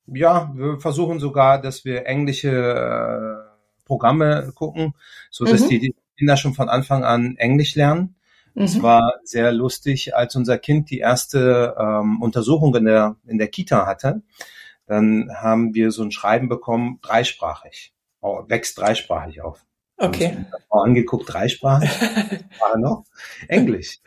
Ja, 0.07 0.53
wir 0.55 0.81
versuchen 0.81 1.19
sogar, 1.19 1.62
dass 1.62 1.87
wir 1.87 2.05
englische 2.05 3.47
äh 3.47 3.50
Programme 3.91 4.53
gucken, 4.55 4.95
so 5.33 5.45
dass 5.45 5.62
mhm. 5.62 5.69
die 5.69 5.95
Kinder 6.21 6.37
schon 6.37 6.53
von 6.53 6.69
Anfang 6.69 7.03
an 7.03 7.39
Englisch 7.39 7.77
lernen. 7.77 8.15
Mhm. 8.55 8.65
Es 8.65 8.83
war 8.83 9.15
sehr 9.25 9.53
lustig, 9.53 10.15
als 10.15 10.37
unser 10.37 10.59
Kind 10.59 10.91
die 10.91 10.99
erste 10.99 11.75
ähm, 11.79 12.21
Untersuchung 12.21 12.75
in 12.75 12.85
der, 12.85 13.17
in 13.27 13.39
der 13.39 13.49
Kita 13.49 13.87
hatte. 13.87 14.21
Dann 14.87 15.31
haben 15.35 15.73
wir 15.73 15.93
so 15.93 16.03
ein 16.03 16.12
Schreiben 16.12 16.50
bekommen, 16.50 16.99
dreisprachig. 17.00 17.95
Oh, 18.21 18.43
wächst 18.49 18.77
dreisprachig 18.77 19.41
auf. 19.41 19.65
Okay. 19.97 20.45
Angeguckt, 20.69 21.33
dreisprachig. 21.33 21.89
war 22.61 22.77
noch 22.77 23.05
Englisch. 23.49 24.00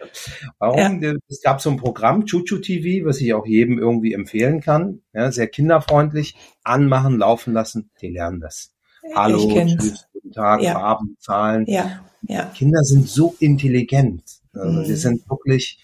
Warum? 0.59 1.01
Ja. 1.01 1.13
Es 1.27 1.41
gab 1.41 1.61
so 1.61 1.71
ein 1.71 1.77
Programm, 1.77 2.27
Chuchu 2.27 2.59
TV, 2.59 3.07
was 3.07 3.21
ich 3.21 3.33
auch 3.33 3.47
jedem 3.47 3.79
irgendwie 3.79 4.13
empfehlen 4.13 4.61
kann. 4.61 5.01
Ja, 5.13 5.31
sehr 5.31 5.47
kinderfreundlich. 5.47 6.35
Anmachen, 6.63 7.17
laufen 7.17 7.53
lassen. 7.53 7.89
Die 8.01 8.09
lernen 8.09 8.39
das. 8.39 8.72
Hallo, 9.15 9.49
tschüss, 9.49 10.07
guten 10.13 10.31
Tag, 10.31 10.61
ja. 10.61 10.73
Farben, 10.73 11.17
Zahlen. 11.19 11.65
Ja. 11.67 12.03
Ja. 12.23 12.45
Kinder 12.45 12.83
sind 12.83 13.07
so 13.07 13.35
intelligent. 13.39 14.23
Also 14.53 14.81
mhm. 14.81 14.87
Wir 14.87 14.97
sind 14.97 15.29
wirklich, 15.29 15.83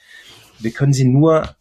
wir 0.59 0.71
können 0.71 0.93
sie 0.93 1.05
nur 1.05 1.55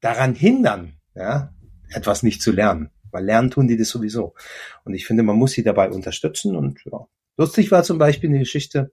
daran 0.00 0.34
hindern, 0.34 0.94
ja, 1.14 1.52
etwas 1.88 2.22
nicht 2.22 2.42
zu 2.42 2.52
lernen. 2.52 2.90
Weil 3.10 3.24
lernen 3.24 3.50
tun 3.50 3.68
die 3.68 3.76
das 3.76 3.88
sowieso. 3.88 4.34
Und 4.84 4.94
ich 4.94 5.06
finde, 5.06 5.22
man 5.22 5.36
muss 5.36 5.52
sie 5.52 5.62
dabei 5.62 5.90
unterstützen. 5.90 6.56
Und 6.56 6.80
ja. 6.84 7.06
lustig 7.36 7.70
war 7.70 7.82
zum 7.82 7.98
Beispiel 7.98 8.30
eine 8.30 8.38
Geschichte, 8.38 8.92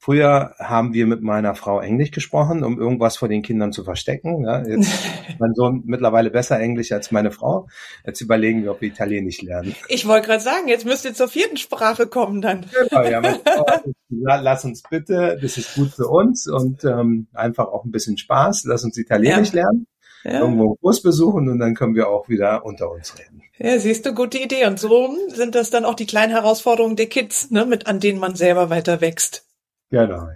Früher 0.00 0.54
haben 0.60 0.94
wir 0.94 1.08
mit 1.08 1.22
meiner 1.22 1.56
Frau 1.56 1.80
Englisch 1.80 2.12
gesprochen, 2.12 2.62
um 2.62 2.78
irgendwas 2.80 3.16
vor 3.16 3.28
den 3.28 3.42
Kindern 3.42 3.72
zu 3.72 3.82
verstecken. 3.82 4.44
Ja, 4.44 4.64
jetzt 4.64 4.90
mein 5.40 5.54
Sohn 5.54 5.82
mittlerweile 5.86 6.30
besser 6.30 6.58
Englisch 6.60 6.92
als 6.92 7.10
meine 7.10 7.32
Frau. 7.32 7.66
Jetzt 8.06 8.20
überlegen 8.20 8.62
wir, 8.62 8.70
ob 8.70 8.80
wir 8.80 8.88
Italienisch 8.88 9.42
lernen. 9.42 9.74
Ich 9.88 10.06
wollte 10.06 10.28
gerade 10.28 10.42
sagen, 10.42 10.68
jetzt 10.68 10.86
müsst 10.86 11.04
ihr 11.04 11.14
zur 11.14 11.26
vierten 11.26 11.56
Sprache 11.56 12.06
kommen 12.06 12.40
dann. 12.40 12.66
Genau, 12.88 13.02
ja, 13.02 13.22
Frau, 13.22 13.66
lass 14.08 14.64
uns 14.64 14.84
bitte, 14.88 15.36
das 15.42 15.58
ist 15.58 15.74
gut 15.74 15.90
für 15.90 16.06
uns 16.06 16.46
und 16.46 16.84
ähm, 16.84 17.26
einfach 17.32 17.66
auch 17.66 17.84
ein 17.84 17.90
bisschen 17.90 18.16
Spaß. 18.18 18.64
Lass 18.66 18.84
uns 18.84 18.96
Italienisch 18.96 19.52
ja. 19.52 19.62
lernen. 19.62 19.86
Ja. 20.24 20.40
irgendwo 20.40 20.64
einen 20.64 20.80
Kurs 20.80 21.00
besuchen 21.00 21.48
und 21.48 21.60
dann 21.60 21.74
können 21.74 21.94
wir 21.94 22.08
auch 22.08 22.28
wieder 22.28 22.66
unter 22.66 22.90
uns 22.90 23.16
reden. 23.18 23.40
Ja, 23.56 23.78
siehst 23.78 24.04
du, 24.04 24.14
gute 24.14 24.38
Idee. 24.38 24.66
Und 24.66 24.78
so 24.78 25.16
sind 25.28 25.54
das 25.54 25.70
dann 25.70 25.84
auch 25.84 25.94
die 25.94 26.06
kleinen 26.06 26.32
Herausforderungen 26.32 26.96
der 26.96 27.06
Kids, 27.06 27.50
ne, 27.50 27.64
mit 27.64 27.86
an 27.86 28.00
denen 28.00 28.18
man 28.18 28.34
selber 28.34 28.68
weiter 28.68 29.00
wächst. 29.00 29.47
Genau. 29.90 30.28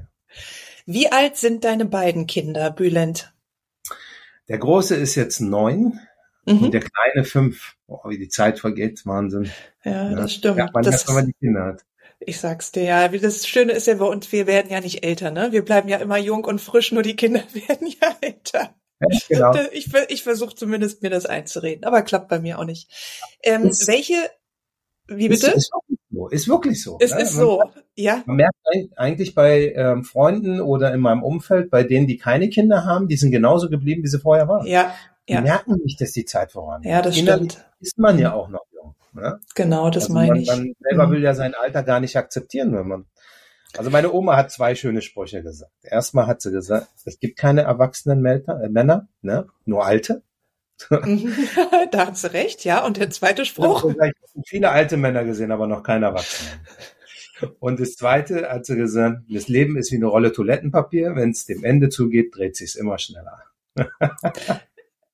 Wie 0.86 1.10
alt 1.10 1.36
sind 1.36 1.64
deine 1.64 1.84
beiden 1.84 2.26
Kinder, 2.26 2.70
Bülent? 2.70 3.32
Der 4.48 4.58
Große 4.58 4.96
ist 4.96 5.14
jetzt 5.14 5.40
neun 5.40 6.00
mhm. 6.44 6.64
und 6.64 6.74
der 6.74 6.82
Kleine 6.82 7.24
fünf. 7.24 7.76
Oh, 7.86 8.00
wie 8.08 8.18
die 8.18 8.28
Zeit 8.28 8.58
vergeht, 8.58 9.06
Wahnsinn. 9.06 9.50
Ja, 9.84 10.10
ja. 10.10 10.14
das 10.14 10.34
stimmt. 10.34 10.58
Ja, 10.58 10.68
man 10.72 10.82
das, 10.82 11.06
hat, 11.06 11.26
die 11.26 11.32
Kinder 11.34 11.64
hat. 11.64 11.84
Ich 12.20 12.40
sag's 12.40 12.72
dir, 12.72 12.84
ja. 12.84 13.08
Das 13.08 13.46
Schöne 13.46 13.72
ist 13.72 13.86
ja 13.86 13.94
bei 13.94 14.06
uns, 14.06 14.30
wir 14.32 14.46
werden 14.46 14.70
ja 14.70 14.80
nicht 14.80 15.04
älter, 15.04 15.30
ne? 15.30 15.52
Wir 15.52 15.64
bleiben 15.64 15.88
ja 15.88 15.98
immer 15.98 16.18
jung 16.18 16.44
und 16.44 16.60
frisch, 16.60 16.92
nur 16.92 17.02
die 17.02 17.16
Kinder 17.16 17.42
werden 17.68 17.86
ja 17.86 18.16
älter. 18.20 18.74
Ja, 19.00 19.18
genau. 19.28 19.68
Ich, 19.72 19.92
ich 20.08 20.22
versuche 20.22 20.54
zumindest 20.54 21.02
mir 21.02 21.10
das 21.10 21.26
einzureden, 21.26 21.84
aber 21.84 22.02
klappt 22.02 22.28
bei 22.28 22.38
mir 22.38 22.58
auch 22.58 22.64
nicht. 22.64 22.88
Ähm, 23.42 23.64
welche, 23.86 24.14
wie 25.08 25.28
bitte? 25.28 25.48
Ist, 25.48 25.56
ist 25.56 25.72
so. 26.30 26.34
Ist 26.34 26.48
wirklich 26.48 26.82
so. 26.82 26.96
Es 27.00 27.14
ne? 27.14 27.22
ist 27.22 27.34
so, 27.34 27.62
ja. 27.94 28.22
Man 28.26 28.36
merkt 28.36 28.56
eigentlich 28.96 29.34
bei 29.34 29.72
ähm, 29.74 30.04
Freunden 30.04 30.60
oder 30.60 30.92
in 30.92 31.00
meinem 31.00 31.22
Umfeld, 31.22 31.70
bei 31.70 31.82
denen, 31.82 32.06
die 32.06 32.16
keine 32.16 32.48
Kinder 32.48 32.84
haben, 32.84 33.08
die 33.08 33.16
sind 33.16 33.30
genauso 33.30 33.68
geblieben, 33.68 34.02
wie 34.02 34.08
sie 34.08 34.18
vorher 34.18 34.48
waren. 34.48 34.66
Ja. 34.66 34.94
Die 35.28 35.34
ja. 35.34 35.40
merken 35.40 35.76
nicht, 35.84 36.00
dass 36.00 36.12
die 36.12 36.24
Zeit 36.24 36.52
vorangeht. 36.52 36.90
Ja, 36.90 37.02
das 37.02 37.16
Innerlich 37.16 37.52
stimmt. 37.52 37.70
Ist 37.80 37.98
man 37.98 38.18
ja 38.18 38.32
auch 38.32 38.48
noch 38.48 38.64
jung. 38.72 38.94
Ne? 39.12 39.38
Genau, 39.54 39.90
das 39.90 40.04
also 40.04 40.14
meine 40.14 40.30
man, 40.30 40.40
ich. 40.40 40.48
Man 40.48 40.74
selber 40.80 41.06
mhm. 41.06 41.12
will 41.12 41.22
ja 41.22 41.34
sein 41.34 41.54
Alter 41.54 41.82
gar 41.82 42.00
nicht 42.00 42.16
akzeptieren, 42.16 42.72
wenn 42.74 42.88
man. 42.88 43.06
Also 43.76 43.90
meine 43.90 44.12
Oma 44.12 44.36
hat 44.36 44.50
zwei 44.50 44.74
schöne 44.74 45.00
Sprüche 45.00 45.42
gesagt. 45.42 45.72
Erstmal 45.82 46.26
hat 46.26 46.42
sie 46.42 46.50
gesagt, 46.50 46.88
es 47.04 47.18
gibt 47.20 47.38
keine 47.38 47.62
erwachsenen 47.62 48.20
Männer, 48.20 49.08
ne? 49.22 49.46
nur 49.64 49.84
alte. 49.86 50.22
da 51.90 52.06
hat 52.06 52.16
sie 52.16 52.32
recht, 52.32 52.64
ja. 52.64 52.84
Und 52.84 52.96
der 52.96 53.10
zweite 53.10 53.44
Spruch. 53.44 53.84
Ich 53.84 53.98
habe 53.98 54.12
viele 54.46 54.70
alte 54.70 54.96
Männer 54.96 55.24
gesehen, 55.24 55.52
aber 55.52 55.66
noch 55.66 55.82
keine 55.82 56.06
Erwachsenen. 56.06 56.60
Und 57.58 57.80
das 57.80 57.96
zweite 57.96 58.48
hat 58.48 58.66
sie 58.66 58.76
gesagt, 58.76 59.22
das 59.28 59.48
Leben 59.48 59.76
ist 59.76 59.90
wie 59.90 59.96
eine 59.96 60.06
Rolle 60.06 60.32
Toilettenpapier. 60.32 61.16
Wenn 61.16 61.30
es 61.30 61.44
dem 61.46 61.64
Ende 61.64 61.88
zugeht, 61.88 62.36
dreht 62.36 62.56
sich's 62.56 62.76
immer 62.76 62.98
schneller. 62.98 63.42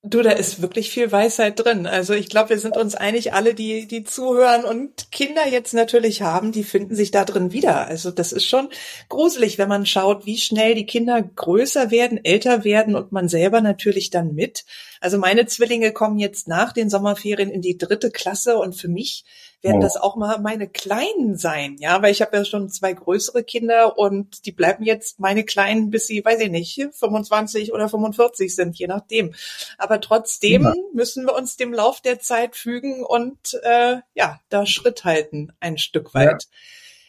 Du, 0.04 0.22
da 0.22 0.30
ist 0.30 0.62
wirklich 0.62 0.90
viel 0.90 1.10
Weisheit 1.10 1.58
drin. 1.58 1.84
Also 1.88 2.14
ich 2.14 2.28
glaube, 2.28 2.50
wir 2.50 2.58
sind 2.60 2.76
uns 2.76 2.94
einig, 2.94 3.32
alle, 3.32 3.52
die, 3.52 3.88
die 3.88 4.04
zuhören 4.04 4.64
und 4.64 5.10
Kinder 5.10 5.46
jetzt 5.48 5.74
natürlich 5.74 6.22
haben, 6.22 6.52
die 6.52 6.62
finden 6.62 6.94
sich 6.94 7.10
da 7.10 7.24
drin 7.24 7.50
wieder. 7.50 7.88
Also 7.88 8.12
das 8.12 8.30
ist 8.30 8.46
schon 8.46 8.68
gruselig, 9.08 9.58
wenn 9.58 9.68
man 9.68 9.86
schaut, 9.86 10.24
wie 10.24 10.38
schnell 10.38 10.76
die 10.76 10.86
Kinder 10.86 11.20
größer 11.20 11.90
werden, 11.90 12.24
älter 12.24 12.62
werden 12.62 12.94
und 12.94 13.10
man 13.10 13.28
selber 13.28 13.60
natürlich 13.60 14.10
dann 14.10 14.34
mit. 14.36 14.64
Also 15.00 15.18
meine 15.18 15.46
Zwillinge 15.46 15.92
kommen 15.92 16.20
jetzt 16.20 16.46
nach 16.46 16.72
den 16.72 16.90
Sommerferien 16.90 17.50
in 17.50 17.60
die 17.60 17.76
dritte 17.76 18.12
Klasse 18.12 18.56
und 18.56 18.74
für 18.74 18.88
mich 18.88 19.24
werden 19.62 19.78
oh. 19.78 19.82
das 19.82 19.96
auch 19.96 20.16
mal 20.16 20.38
meine 20.38 20.68
Kleinen 20.68 21.36
sein, 21.36 21.76
ja, 21.78 22.00
weil 22.02 22.12
ich 22.12 22.22
habe 22.22 22.36
ja 22.36 22.44
schon 22.44 22.68
zwei 22.68 22.92
größere 22.92 23.42
Kinder 23.42 23.98
und 23.98 24.46
die 24.46 24.52
bleiben 24.52 24.84
jetzt 24.84 25.18
meine 25.18 25.44
Kleinen, 25.44 25.90
bis 25.90 26.06
sie, 26.06 26.24
weiß 26.24 26.40
ich 26.40 26.50
nicht, 26.50 26.74
25 26.92 27.72
oder 27.72 27.88
45 27.88 28.54
sind, 28.54 28.78
je 28.78 28.86
nachdem. 28.86 29.34
Aber 29.76 30.00
trotzdem 30.00 30.62
ja. 30.62 30.74
müssen 30.92 31.26
wir 31.26 31.34
uns 31.34 31.56
dem 31.56 31.72
Lauf 31.72 32.00
der 32.00 32.20
Zeit 32.20 32.56
fügen 32.56 33.04
und 33.04 33.58
äh, 33.62 33.96
ja, 34.14 34.40
da 34.48 34.66
Schritt 34.66 35.04
halten, 35.04 35.52
ein 35.60 35.78
Stück 35.78 36.14
weit. 36.14 36.44
Ja. 36.44 36.48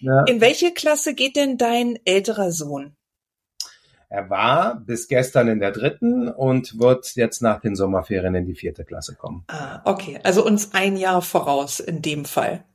Ja. 0.01 0.23
In 0.23 0.39
welche 0.39 0.73
Klasse 0.73 1.13
geht 1.13 1.35
denn 1.35 1.57
dein 1.57 1.99
älterer 2.05 2.51
Sohn? 2.51 2.95
Er 4.09 4.29
war 4.31 4.75
bis 4.75 5.07
gestern 5.07 5.47
in 5.47 5.59
der 5.59 5.71
dritten 5.71 6.29
und 6.29 6.79
wird 6.79 7.15
jetzt 7.15 7.43
nach 7.43 7.61
den 7.61 7.75
Sommerferien 7.75 8.33
in 8.33 8.45
die 8.45 8.55
vierte 8.55 8.83
Klasse 8.83 9.15
kommen. 9.15 9.43
Ah, 9.47 9.81
okay. 9.85 10.19
Also 10.23 10.43
uns 10.43 10.73
ein 10.73 10.97
Jahr 10.97 11.21
voraus 11.21 11.79
in 11.79 12.01
dem 12.01 12.25
Fall. 12.25 12.65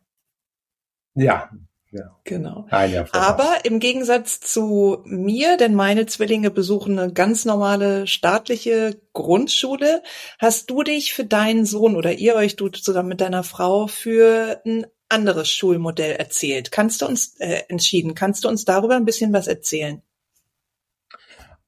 Ja. 1.15 1.51
Ja. 1.91 2.17
Genau. 2.25 2.67
Ein 2.71 2.93
Jahr 2.93 3.07
voraus. 3.07 3.27
Aber 3.27 3.65
im 3.65 3.79
Gegensatz 3.79 4.41
zu 4.41 5.03
mir, 5.05 5.57
denn 5.57 5.75
meine 5.75 6.07
Zwillinge 6.07 6.51
besuchen 6.51 6.99
eine 6.99 7.13
ganz 7.13 7.45
normale 7.45 8.07
staatliche 8.07 9.01
Grundschule, 9.13 10.03
hast 10.41 10.71
du 10.71 10.83
dich 10.83 11.15
für 11.15 11.25
deinen 11.25 11.67
Sohn 11.67 11.95
oder 11.97 12.13
ihr 12.13 12.35
euch, 12.35 12.57
du 12.57 12.69
zusammen 12.69 13.11
mit 13.11 13.21
deiner 13.21 13.45
Frau, 13.45 13.87
für 13.87 14.61
ein 14.65 14.87
anderes 15.09 15.49
Schulmodell 15.49 16.17
erzählt. 16.17 16.73
Kannst 16.73 17.03
du 17.03 17.07
uns 17.07 17.37
äh, 17.39 17.63
entschieden? 17.69 18.15
Kannst 18.15 18.45
du 18.45 18.49
uns 18.49 18.65
darüber 18.65 18.97
ein 18.97 19.05
bisschen 19.05 19.33
was 19.33 19.47
erzählen? 19.47 20.03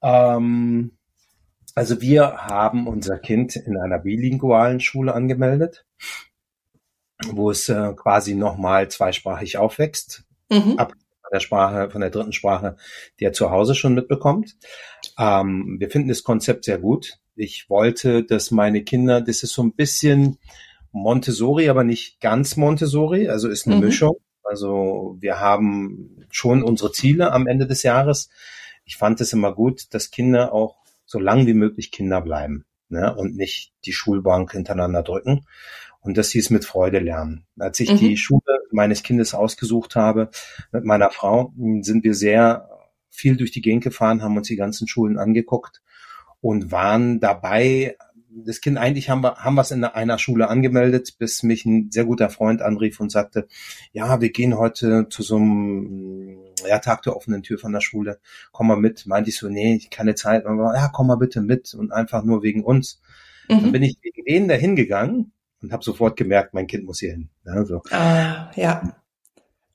Ähm, 0.07 0.93
also 1.75 2.01
wir 2.01 2.37
haben 2.37 2.87
unser 2.87 3.19
Kind 3.19 3.57
in 3.57 3.77
einer 3.77 3.99
bilingualen 3.99 4.81
Schule 4.81 5.13
angemeldet, 5.13 5.85
wo 7.27 7.51
es 7.51 7.69
äh, 7.69 7.93
quasi 7.95 8.35
nochmal 8.35 8.89
zweisprachig 8.89 9.59
aufwächst, 9.59 10.25
mhm. 10.49 10.79
ab 10.79 10.93
von 10.93 11.31
der 11.33 11.41
Sprache, 11.41 11.91
von 11.91 12.01
der 12.01 12.11
dritten 12.11 12.33
Sprache, 12.33 12.77
die 13.19 13.25
er 13.25 13.33
zu 13.33 13.51
Hause 13.51 13.75
schon 13.75 13.95
mitbekommt. 13.95 14.57
Ähm, 15.19 15.77
wir 15.81 15.91
finden 15.91 16.09
das 16.09 16.23
Konzept 16.23 16.65
sehr 16.65 16.79
gut. 16.79 17.19
Ich 17.35 17.69
wollte, 17.69 18.23
dass 18.23 18.53
meine 18.53 18.85
Kinder, 18.85 19.21
das 19.21 19.43
ist 19.43 19.53
so 19.53 19.63
ein 19.63 19.75
bisschen 19.75 20.39
Montessori, 20.93 21.69
aber 21.69 21.83
nicht 21.83 22.21
ganz 22.21 22.57
Montessori, 22.57 23.29
also 23.29 23.49
ist 23.49 23.67
eine 23.67 23.77
mhm. 23.77 23.87
Mischung. 23.87 24.17
Also 24.45 25.17
wir 25.19 25.41
haben 25.41 26.25
schon 26.31 26.63
unsere 26.63 26.93
Ziele 26.93 27.33
am 27.33 27.49
Ende 27.49 27.67
des 27.67 27.83
Jahres 27.83 28.31
ich 28.87 28.97
fand 28.97 29.21
es 29.21 29.33
immer 29.33 29.53
gut, 29.53 29.93
dass 29.93 30.11
Kinder 30.11 30.53
auch 30.53 30.77
so 31.05 31.19
lang 31.19 31.47
wie 31.47 31.55
möglich 31.55 31.91
Kinder 31.91 32.21
bleiben 32.21 32.65
ne? 32.89 33.15
und 33.15 33.37
nicht 33.37 33.73
die 33.85 33.93
Schulbank 33.93 34.53
hintereinander 34.53 35.03
drücken 35.03 35.47
und 36.01 36.17
dass 36.17 36.31
sie 36.31 36.39
es 36.39 36.51
mit 36.51 36.65
Freude 36.65 37.01
lernen. 37.01 37.47
Als 37.59 37.81
ich 37.81 37.93
mhm. 37.93 37.99
die 37.99 38.17
Schule 38.17 38.61
meines 38.71 39.03
Kindes 39.03 39.35
ausgesucht 39.35 39.97
habe 39.97 40.31
mit 40.73 40.85
meiner 40.85 41.11
Frau, 41.11 41.53
sind 41.81 42.05
wir 42.05 42.15
sehr 42.15 42.71
viel 43.11 43.37
durch 43.37 43.51
die 43.51 43.63
Gegend 43.63 43.83
gefahren, 43.83 44.23
haben 44.23 44.37
uns 44.37 44.49
die 44.49 44.57
ganzen 44.57 44.87
Schulen 44.87 45.19
angeguckt 45.19 45.83
und 46.41 46.71
waren 46.71 47.19
dabei, 47.19 47.97
das 48.45 48.61
Kind 48.61 48.77
eigentlich 48.77 49.09
haben 49.09 49.23
wir 49.23 49.37
haben 49.37 49.55
wir 49.55 49.63
es 49.63 49.71
in 49.71 49.85
einer 49.85 50.19
Schule 50.19 50.49
angemeldet, 50.49 51.17
bis 51.19 51.43
mich 51.43 51.65
ein 51.65 51.91
sehr 51.91 52.05
guter 52.05 52.29
Freund 52.29 52.61
anrief 52.61 53.01
und 53.01 53.11
sagte, 53.11 53.47
ja, 53.93 54.21
wir 54.21 54.31
gehen 54.31 54.59
heute 54.59 55.09
zu 55.09 55.23
so 55.23 55.37
einem 55.37 56.39
ja, 56.69 56.79
Tag 56.79 57.03
der 57.03 57.17
offenen 57.17 57.43
Tür 57.43 57.59
von 57.59 57.73
der 57.73 57.81
Schule, 57.81 58.19
komm 58.53 58.69
mal 58.69 58.77
mit. 58.77 59.07
Meinte 59.07 59.31
ich 59.31 59.39
so, 59.39 59.49
nee, 59.49 59.81
keine 59.91 60.15
Zeit. 60.15 60.45
Und 60.45 60.59
war, 60.59 60.75
ja, 60.75 60.89
komm 60.89 61.07
mal 61.07 61.17
bitte 61.17 61.41
mit 61.41 61.75
und 61.75 61.93
einfach 61.93 62.25
nur 62.25 62.43
wegen 62.43 62.63
uns. 62.63 63.01
Mhm. 63.49 63.63
Dann 63.63 63.73
bin 63.73 63.83
ich 63.83 63.97
wegen 64.03 64.25
denen 64.25 64.49
dahin 64.49 64.77
gegangen 64.77 65.33
und 65.63 65.73
habe 65.73 65.85
sofort 65.85 66.17
gemerkt, 66.17 66.53
mein 66.55 66.67
Kind 66.67 66.85
muss 66.85 67.01
hier 67.01 67.13
hin. 67.13 67.31
Ja, 67.45 67.65
so. 67.65 67.83
Ah, 67.91 68.51
ja. 68.57 68.97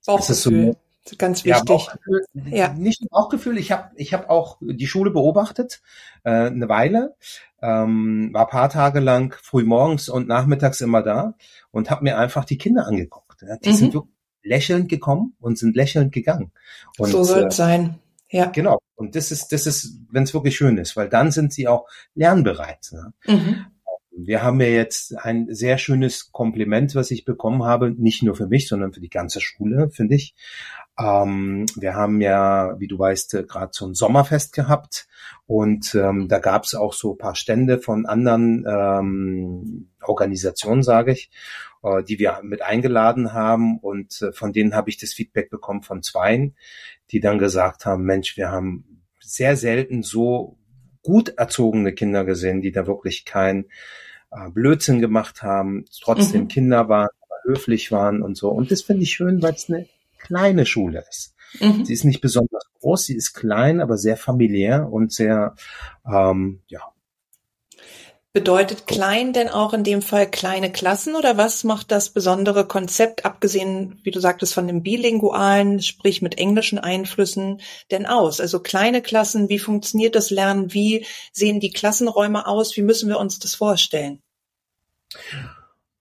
Bauchgefühl. 0.05 0.75
Ganz 1.17 1.43
wichtig. 1.43 1.60
Ja, 1.60 1.63
Bauchgefühl, 1.63 2.22
ja. 2.34 2.74
Nicht 2.74 3.10
Bauchgefühl, 3.10 3.58
ich 3.58 3.72
habe 3.72 3.89
ich 3.96 4.13
hab 4.13 4.29
auch 4.29 4.58
die 4.62 4.88
Schule 4.88 5.12
beobachtet, 5.12 5.81
äh, 6.24 6.29
eine 6.29 6.70
Weile, 6.70 7.15
ähm, 7.62 8.29
war 8.34 8.48
paar 8.48 8.70
Tage 8.70 9.00
lang 9.00 9.36
früh 9.41 9.63
morgens 9.63 10.10
und 10.10 10.27
nachmittags 10.27 10.81
immer 10.81 11.01
da 11.01 11.34
und 11.72 11.89
habe 11.89 12.03
mir 12.03 12.17
einfach 12.17 12.46
die 12.46 12.58
Kinder 12.58 12.86
angeguckt. 12.86 13.41
Ja. 13.41 13.58
Die 13.58 13.70
mhm. 13.70 13.75
sind 13.75 13.93
wirklich 13.93 14.13
lächelnd 14.43 14.89
gekommen 14.89 15.36
und 15.39 15.58
sind 15.58 15.75
lächelnd 15.75 16.12
gegangen. 16.12 16.51
Und, 16.98 17.10
so 17.10 17.24
soll 17.24 17.46
es 17.46 17.55
äh, 17.55 17.58
sein. 17.58 18.00
Ja. 18.29 18.46
Genau. 18.46 18.79
Und 18.96 19.15
das 19.15 19.31
ist, 19.31 19.51
das 19.51 19.65
ist, 19.67 20.00
wenn 20.10 20.24
es 20.24 20.34
wirklich 20.34 20.55
schön 20.55 20.77
ist, 20.77 20.96
weil 20.96 21.10
dann 21.10 21.31
sind 21.31 21.53
sie 21.53 21.67
auch 21.67 21.88
lernbereit. 22.15 22.91
Ne? 22.91 23.13
Mhm. 23.27 23.65
Wir 24.13 24.43
haben 24.43 24.60
ja 24.60 24.67
jetzt 24.67 25.17
ein 25.17 25.48
sehr 25.50 25.77
schönes 25.77 26.31
Kompliment, 26.31 26.96
was 26.96 27.12
ich 27.12 27.25
bekommen 27.25 27.63
habe, 27.63 27.91
nicht 27.91 28.24
nur 28.24 28.36
für 28.36 28.48
mich, 28.48 28.67
sondern 28.67 28.93
für 28.93 29.00
die 29.00 29.10
ganze 29.10 29.41
Schule, 29.41 29.89
finde 29.89 30.15
ich. 30.15 30.36
Ähm, 31.01 31.65
wir 31.75 31.96
haben 31.96 32.22
ja, 32.22 32.75
wie 32.79 32.88
du 32.88 33.00
weißt, 33.00 33.34
äh, 33.36 33.43
gerade 33.43 33.72
so 33.74 33.86
ein 33.86 33.93
Sommerfest 33.93 34.53
gehabt 34.53 35.08
und 35.48 35.96
ähm, 35.96 36.27
da 36.27 36.39
gab 36.39 36.63
es 36.63 36.75
auch 36.75 36.93
so 36.93 37.15
paar 37.15 37.36
Stände 37.36 37.79
von 37.79 38.05
anderen 38.05 38.65
ähm, 38.67 39.89
Organisationen, 40.01 40.84
sage 40.84 41.13
ich, 41.13 41.31
äh, 41.84 42.03
die 42.03 42.20
wir 42.20 42.39
mit 42.43 42.62
eingeladen 42.62 43.34
haben 43.34 43.79
und 43.79 44.22
äh, 44.22 44.31
von 44.31 44.53
denen 44.53 44.75
habe 44.75 44.89
ich 44.89 44.98
das 44.98 45.13
Feedback 45.13 45.50
bekommen 45.50 45.84
von 45.84 46.03
zweien, 46.03 46.55
die 47.12 47.20
dann 47.20 47.39
gesagt 47.39 47.86
haben, 47.86 48.03
Mensch, 48.03 48.38
wir 48.38 48.50
haben 48.50 49.03
sehr 49.20 49.55
selten 49.55 50.03
so 50.03 50.58
gut 51.03 51.29
erzogene 51.29 51.93
Kinder 51.93 52.25
gesehen, 52.25 52.62
die 52.62 52.72
da 52.72 52.86
wirklich 52.88 53.25
kein 53.25 53.65
äh, 54.31 54.50
Blödsinn 54.50 55.00
gemacht 55.00 55.43
haben, 55.43 55.86
trotzdem 56.01 56.43
mhm. 56.43 56.48
Kinder 56.48 56.89
waren, 56.89 57.10
höflich 57.43 57.91
waren 57.91 58.22
und 58.22 58.38
so. 58.38 58.50
Und 58.50 58.72
das 58.72 58.84
finde 58.84 59.03
ich 59.03 59.12
schön, 59.12 59.41
weil 59.41 59.53
es 59.53 59.70
eine 59.70 59.88
kleine 60.23 60.65
Schule 60.65 61.03
ist. 61.09 61.35
Mhm. 61.59 61.85
Sie 61.85 61.93
ist 61.93 62.05
nicht 62.05 62.21
besonders 62.21 62.63
groß, 62.79 63.05
sie 63.05 63.15
ist 63.15 63.33
klein, 63.33 63.81
aber 63.81 63.97
sehr 63.97 64.17
familiär 64.17 64.87
und 64.91 65.11
sehr, 65.11 65.55
ähm, 66.05 66.61
ja, 66.67 66.81
Bedeutet 68.33 68.87
klein 68.87 69.33
denn 69.33 69.49
auch 69.49 69.73
in 69.73 69.83
dem 69.83 70.01
Fall 70.01 70.25
kleine 70.25 70.71
Klassen 70.71 71.15
oder 71.15 71.35
was 71.35 71.65
macht 71.65 71.91
das 71.91 72.11
besondere 72.11 72.65
Konzept, 72.65 73.25
abgesehen, 73.25 73.99
wie 74.03 74.11
du 74.11 74.21
sagtest, 74.21 74.53
von 74.53 74.67
dem 74.67 74.83
bilingualen, 74.83 75.81
sprich 75.81 76.21
mit 76.21 76.37
englischen 76.37 76.79
Einflüssen, 76.79 77.59
denn 77.91 78.05
aus? 78.05 78.39
Also 78.39 78.61
kleine 78.61 79.01
Klassen, 79.01 79.49
wie 79.49 79.59
funktioniert 79.59 80.15
das 80.15 80.29
Lernen? 80.29 80.73
Wie 80.73 81.05
sehen 81.33 81.59
die 81.59 81.71
Klassenräume 81.71 82.47
aus? 82.47 82.77
Wie 82.77 82.83
müssen 82.83 83.09
wir 83.09 83.19
uns 83.19 83.37
das 83.39 83.53
vorstellen? 83.53 84.21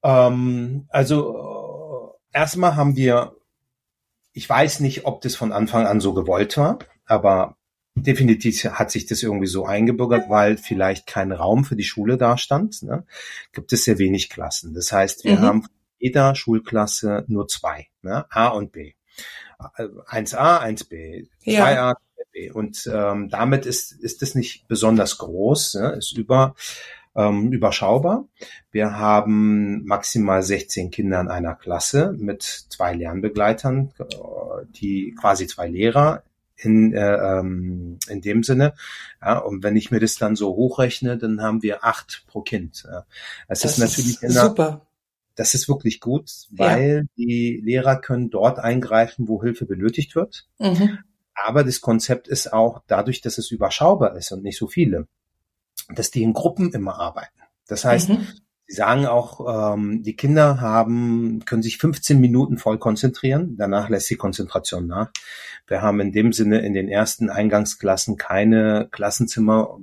Ähm, 0.05 0.87
also 0.89 2.15
äh, 2.33 2.39
erstmal 2.39 2.77
haben 2.77 2.95
wir, 2.95 3.35
ich 4.33 4.49
weiß 4.49 4.81
nicht, 4.81 5.05
ob 5.05 5.21
das 5.23 5.37
von 5.37 5.53
Anfang 5.53 5.87
an 5.87 6.01
so 6.01 6.15
gewollt 6.15 6.57
war, 6.57 6.79
aber 7.07 7.57
definitiv 7.95 8.65
hat 8.65 8.91
sich 8.91 9.07
das 9.07 9.23
irgendwie 9.23 9.47
so 9.47 9.67
eingebürgert, 9.67 10.29
weil 10.29 10.57
vielleicht 10.57 11.07
kein 11.07 11.33
Raum 11.33 11.65
für 11.65 11.77
die 11.77 11.85
Schule 11.85 12.17
da 12.17 12.39
stand. 12.39 12.83
Ne? 12.83 13.05
Gibt 13.53 13.73
es 13.73 13.85
sehr 13.85 13.99
wenig 13.99 14.31
Klassen. 14.31 14.75
Das 14.75 14.93
heißt, 14.93 15.25
wir 15.25 15.39
mhm. 15.39 15.43
haben 15.43 15.67
jeder 15.99 16.35
Schulklasse 16.35 17.25
nur 17.29 17.47
zwei, 17.49 17.89
ne? 18.03 18.25
A 18.31 18.49
und 18.49 18.73
B. 18.73 18.95
1a, 19.59 20.63
1b, 20.63 21.29
2a, 21.45 21.95
2b. 21.95 22.53
Und 22.53 22.91
ähm, 22.91 23.29
damit 23.29 23.67
ist, 23.67 23.93
ist 23.93 24.23
es 24.23 24.35
nicht 24.35 24.67
besonders 24.67 25.19
groß, 25.19 25.75
ne? 25.75 25.93
ist 25.99 26.17
über, 26.17 26.55
ähm, 27.15 27.53
überschaubar. 27.53 28.27
Wir 28.71 28.97
haben 28.99 29.85
maximal 29.85 30.43
16 30.43 30.91
Kinder 30.91 31.21
in 31.21 31.29
einer 31.29 31.55
Klasse 31.55 32.15
mit 32.17 32.43
zwei 32.43 32.95
Lernbegleitern, 32.95 33.93
äh, 33.99 34.05
die 34.71 35.15
quasi 35.19 35.47
zwei 35.47 35.69
Lehrer 35.69 36.23
in, 36.57 36.93
äh, 36.93 37.17
ähm, 37.17 37.99
in 38.09 38.21
dem 38.21 38.43
Sinne. 38.43 38.75
Ja, 39.21 39.39
und 39.39 39.63
wenn 39.63 39.77
ich 39.77 39.91
mir 39.91 40.01
das 40.01 40.17
dann 40.17 40.37
so 40.37 40.55
hochrechne, 40.55 41.17
dann 41.17 41.43
haben 41.43 41.63
wir 41.63 41.85
acht 41.85 42.25
pro 42.27 42.43
Kind. 42.43 42.85
Ja. 42.85 43.07
Das, 43.49 43.61
das 43.61 43.73
ist 43.73 43.79
natürlich 43.79 44.23
ist 44.23 44.35
super. 44.35 44.87
Das 45.37 45.55
ist 45.55 45.69
wirklich 45.69 46.01
gut, 46.01 46.31
weil 46.51 47.07
ja. 47.07 47.09
die 47.17 47.61
Lehrer 47.65 47.97
können 47.97 48.31
dort 48.31 48.59
eingreifen, 48.59 49.27
wo 49.27 49.43
Hilfe 49.43 49.65
benötigt 49.65 50.15
wird. 50.15 50.47
Mhm. 50.59 50.99
Aber 51.35 51.65
das 51.65 51.81
Konzept 51.81 52.29
ist 52.29 52.53
auch 52.53 52.83
dadurch, 52.87 53.23
dass 53.23 53.39
es 53.39 53.51
überschaubar 53.51 54.17
ist 54.17 54.33
und 54.33 54.43
nicht 54.43 54.59
so 54.59 54.67
viele, 54.67 55.07
dass 55.95 56.11
die 56.11 56.23
in 56.23 56.33
Gruppen 56.33 56.73
immer 56.73 56.99
arbeiten. 56.99 57.41
Das 57.67 57.85
heißt, 57.85 58.11
mhm. 58.11 58.27
Sie 58.67 58.77
sagen 58.77 59.07
auch, 59.07 59.75
ähm, 59.75 60.05
die 60.05 60.15
Kinder 60.15 60.61
haben, 60.61 61.45
können 61.45 61.63
sich 61.63 61.79
15 61.79 62.21
Minuten 62.21 62.57
voll 62.57 62.79
konzentrieren, 62.79 63.57
danach 63.59 63.89
lässt 63.89 64.09
die 64.11 64.17
Konzentration 64.17 64.87
nach. 64.87 65.11
Wir 65.67 65.83
haben 65.83 65.99
in 65.99 66.13
dem 66.13 66.33
Sinne 66.33 66.61
in 66.61 66.73
den 66.73 66.89
ersten 66.89 67.31
Eingangsklassen 67.31 68.17
keine 68.17 68.87
Klassenzimmer, 68.93 69.77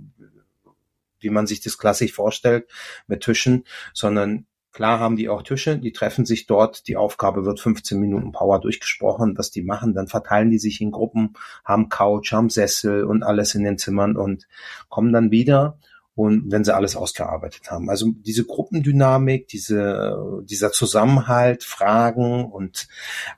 wie 1.19 1.29
man 1.29 1.47
sich 1.47 1.59
das 1.59 1.77
klassisch 1.77 2.13
vorstellt, 2.13 2.69
mit 3.07 3.23
Tischen, 3.23 3.65
sondern 3.93 4.45
Klar 4.77 4.99
haben 4.99 5.15
die 5.15 5.27
auch 5.27 5.41
Tische, 5.41 5.79
die 5.79 5.91
treffen 5.91 6.27
sich 6.27 6.45
dort, 6.45 6.87
die 6.87 6.97
Aufgabe 6.97 7.45
wird 7.45 7.59
15 7.59 7.99
Minuten 7.99 8.31
Power 8.31 8.61
durchgesprochen, 8.61 9.35
was 9.35 9.49
die 9.49 9.63
machen, 9.63 9.95
dann 9.95 10.07
verteilen 10.07 10.51
die 10.51 10.59
sich 10.59 10.81
in 10.81 10.91
Gruppen, 10.91 11.33
haben 11.65 11.89
Couch, 11.89 12.31
haben 12.31 12.51
Sessel 12.51 13.03
und 13.03 13.23
alles 13.23 13.55
in 13.55 13.63
den 13.63 13.79
Zimmern 13.79 14.15
und 14.15 14.47
kommen 14.87 15.11
dann 15.11 15.31
wieder 15.31 15.79
und 16.17 16.51
wenn 16.51 16.63
sie 16.63 16.73
alles 16.73 16.95
ausgearbeitet 16.95 17.69
haben. 17.69 17.91
Also 17.91 18.07
diese 18.11 18.43
Gruppendynamik, 18.43 19.47
diese, 19.47 20.41
dieser 20.45 20.71
Zusammenhalt, 20.71 21.63
Fragen 21.63 22.45
und 22.45 22.87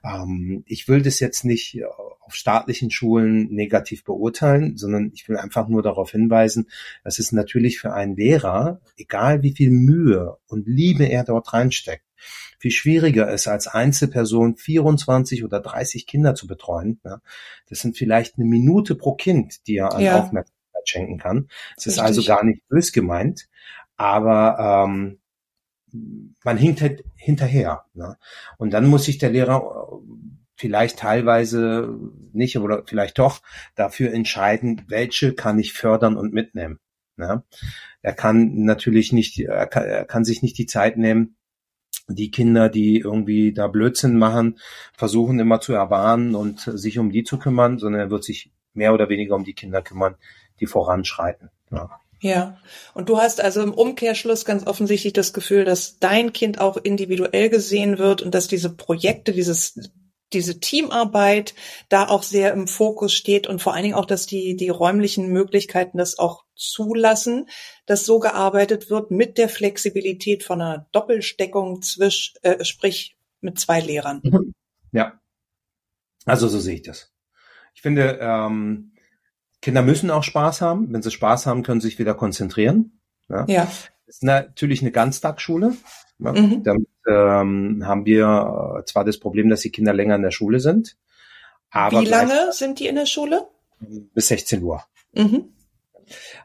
ähm, 0.02 0.63
ich 0.65 0.88
will 0.88 1.02
das 1.02 1.20
jetzt 1.20 1.44
nicht 1.44 1.78
auf 2.22 2.34
staatlichen 2.36 2.89
Schulen 2.89 3.54
negativ 3.54 4.06
beurteilen, 4.06 4.78
sondern 4.78 5.12
ich 5.13 5.28
will 5.28 5.36
einfach 5.36 5.68
nur 5.68 5.84
darauf 5.84 6.12
hinweisen, 6.12 6.70
dass 7.04 7.20
es 7.20 7.34
natürlich 7.34 7.80
für 7.80 7.92
einen 7.92 8.15
Lehrer, 8.15 8.80
egal 8.96 9.44
wie 9.44 9.52
viel 9.54 9.72
Mühe 9.72 10.38
und 10.48 10.65
Liebe 10.65 11.04
er 11.04 11.26
dort 11.26 11.52
reinsteckt, 11.52 12.06
viel 12.60 12.72
schwieriger 12.72 13.30
ist, 13.30 13.50
als 13.50 13.68
Einzelperson 13.68 14.56
24 14.56 15.44
oder 15.44 15.60
30 15.60 16.08
Kinder 16.08 16.34
zu 16.34 16.48
betreuen. 16.48 17.02
Das 17.68 17.80
sind 17.80 17.98
vielleicht 17.98 18.38
eine 18.38 18.46
Minute 18.46 18.96
pro 18.96 19.15
Kind, 19.15 19.68
die 19.68 19.76
er 19.76 19.94
an 19.94 20.02
ja. 20.02 20.20
Aufmerksamkeit 20.20 20.59
schenken 20.86 21.18
kann. 21.18 21.50
Es 21.78 21.88
ist 21.88 22.00
also 22.00 22.24
gar 22.24 22.44
nicht 22.44 22.68
bös 22.68 22.92
gemeint, 22.92 23.48
aber 23.98 24.88
ähm, 24.88 25.20
man 26.44 26.58
hinkt 26.58 26.82
halt 26.82 27.04
hinterher. 27.15 27.86
Ne? 27.94 28.18
Und 28.58 28.72
dann 28.72 28.88
muss 28.88 29.06
sich 29.06 29.18
der 29.18 29.32
Lehrer 29.32 29.89
äh, 29.92 29.96
vielleicht 30.56 31.00
teilweise 31.00 31.98
nicht 32.34 32.58
oder 32.58 32.84
vielleicht 32.86 33.18
doch 33.18 33.42
dafür 33.76 34.13
entscheiden, 34.13 34.84
welche 34.88 35.34
kann 35.34 35.58
ich 35.58 35.74
fördern 35.74 36.18
und 36.18 36.34
mitnehmen. 36.34 36.80
Ne? 37.15 37.44
Er 38.02 38.13
kann 38.13 38.63
natürlich 38.63 39.12
nicht, 39.12 39.39
er 39.39 39.68
kann, 39.68 39.86
er 39.86 40.06
kann 40.06 40.26
sich 40.26 40.42
nicht 40.42 40.58
die 40.58 40.65
Zeit 40.65 40.98
nehmen, 40.98 41.38
die 42.08 42.32
Kinder, 42.32 42.70
die 42.70 43.00
irgendwie 43.00 43.54
da 43.54 43.68
Blödsinn 43.68 44.18
machen, 44.18 44.60
versuchen 44.94 45.39
immer 45.39 45.62
zu 45.62 45.74
erwarnen 45.74 46.36
und 46.36 46.60
sich 46.60 46.98
um 47.00 47.12
die 47.12 47.24
zu 47.24 47.38
kümmern, 47.38 47.78
sondern 47.78 48.02
er 48.02 48.10
wird 48.10 48.24
sich 48.24 48.52
mehr 48.74 48.94
oder 48.94 49.10
weniger 49.10 49.36
um 49.36 49.44
die 49.44 49.54
Kinder 49.54 49.82
kümmern, 49.82 50.15
die 50.60 50.67
voranschreiten. 50.67 51.50
Ja. 51.72 52.00
Ja, 52.22 52.58
und 52.93 53.08
du 53.08 53.17
hast 53.17 53.39
also 53.39 53.62
im 53.62 53.74
Umkehrschluss 53.74 54.43
ganz 54.43 54.67
offensichtlich 54.67 55.13
das 55.13 55.32
Gefühl, 55.32 55.63
dass 55.63 56.00
dein 56.00 56.34
Kind 56.34 56.60
auch 56.60 56.76
individuell 56.76 57.50
gesehen 57.50 57.98
wird 57.98 58.22
und 58.22 58.36
dass 58.36 58.50
diese 58.50 58.76
Projekte, 58.76 59.32
dieses 59.32 59.80
diese 60.34 60.60
Teamarbeit 60.60 61.56
da 61.89 62.08
auch 62.08 62.24
sehr 62.24 62.54
im 62.54 62.67
Fokus 62.67 63.13
steht 63.13 63.48
und 63.48 63.62
vor 63.62 63.74
allen 63.74 63.84
Dingen 63.84 63.95
auch, 63.95 64.06
dass 64.06 64.28
die, 64.28 64.56
die 64.56 64.69
räumlichen 64.69 65.30
Möglichkeiten 65.30 65.98
das 65.98 66.19
auch 66.19 66.45
zulassen, 66.56 67.50
dass 67.86 68.06
so 68.06 68.19
gearbeitet 68.19 68.89
wird 68.89 69.12
mit 69.12 69.38
der 69.38 69.50
Flexibilität 69.50 70.43
von 70.43 70.62
einer 70.62 70.88
Doppelsteckung 70.91 71.82
zwisch, 71.82 72.34
äh, 72.41 72.63
sprich 72.63 73.17
mit 73.41 73.60
zwei 73.60 73.80
Lehrern. 73.80 74.22
Ja, 74.91 75.19
also 76.26 76.48
so 76.48 76.60
sehe 76.60 76.76
ich 76.76 76.84
das. 76.84 77.12
Ich 77.74 77.82
finde, 77.82 78.19
ähm, 78.22 78.88
Kinder 79.62 79.82
müssen 79.82 80.10
auch 80.12 80.24
Spaß 80.24 80.62
haben. 80.62 80.91
Wenn 80.91 81.02
sie 81.02 81.12
Spaß 81.12 81.45
haben, 81.45 81.63
können 81.63 81.82
sie 81.82 81.89
sich 81.89 82.00
wieder 82.00 82.13
konzentrieren. 82.13 83.00
Ja. 83.30 83.45
ja. 83.48 83.65
Das 84.06 84.15
ist 84.15 84.24
natürlich 84.24 84.82
eine 84.82 84.91
Ganztagsschule. 84.91 85.74
Mhm. 86.17 86.63
Damit 86.63 86.88
ähm, 87.08 87.84
haben 87.86 88.06
wir 88.06 88.80
äh, 88.80 88.86
zwar 88.86 89.06
das 89.06 89.19
Problem, 89.19 89.50
dass 89.50 89.62
die 89.62 89.72
Kinder 89.72 89.93
länger 89.93 90.15
in 90.15 90.24
der 90.24 90.32
Schule 90.32 90.60
sind. 90.60 90.98
Aber 91.72 92.02
Wie 92.02 92.06
lange 92.06 92.52
sind 92.52 92.80
die 92.80 92.88
in 92.88 92.95
der 92.95 93.06
Schule? 93.06 93.48
Bis 93.80 94.28
16 94.28 94.63
Uhr. 94.63 94.84
Mhm. 95.13 95.54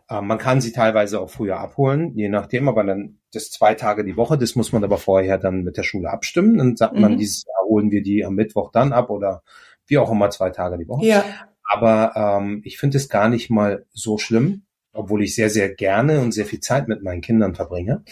Äh, 0.08 0.20
man 0.20 0.38
kann 0.38 0.60
sie 0.60 0.72
teilweise 0.72 1.20
auch 1.20 1.30
früher 1.30 1.58
abholen, 1.58 2.12
je 2.14 2.28
nachdem, 2.28 2.68
aber 2.68 2.84
dann 2.84 3.18
das 3.32 3.50
zwei 3.50 3.74
Tage 3.74 4.04
die 4.04 4.16
Woche, 4.16 4.38
das 4.38 4.54
muss 4.54 4.72
man 4.72 4.84
aber 4.84 4.98
vorher 4.98 5.38
dann 5.38 5.62
mit 5.62 5.76
der 5.76 5.82
Schule 5.82 6.10
abstimmen. 6.10 6.58
Dann 6.58 6.76
sagt 6.76 6.94
mhm. 6.94 7.00
man, 7.00 7.18
dieses 7.18 7.44
Jahr 7.44 7.66
holen 7.66 7.90
wir 7.90 8.02
die 8.02 8.24
am 8.24 8.34
Mittwoch 8.34 8.70
dann 8.70 8.92
ab 8.92 9.10
oder 9.10 9.42
wie 9.86 9.98
auch 9.98 10.10
immer 10.10 10.30
zwei 10.30 10.50
Tage 10.50 10.78
die 10.78 10.88
Woche. 10.88 11.06
Ja. 11.06 11.24
Aber 11.64 12.12
ähm, 12.40 12.62
ich 12.64 12.78
finde 12.78 12.98
es 12.98 13.08
gar 13.08 13.28
nicht 13.28 13.50
mal 13.50 13.86
so 13.92 14.18
schlimm, 14.18 14.62
obwohl 14.92 15.22
ich 15.22 15.34
sehr, 15.34 15.50
sehr 15.50 15.74
gerne 15.74 16.20
und 16.20 16.32
sehr 16.32 16.46
viel 16.46 16.60
Zeit 16.60 16.88
mit 16.88 17.02
meinen 17.02 17.20
Kindern 17.20 17.54
verbringe. 17.54 18.04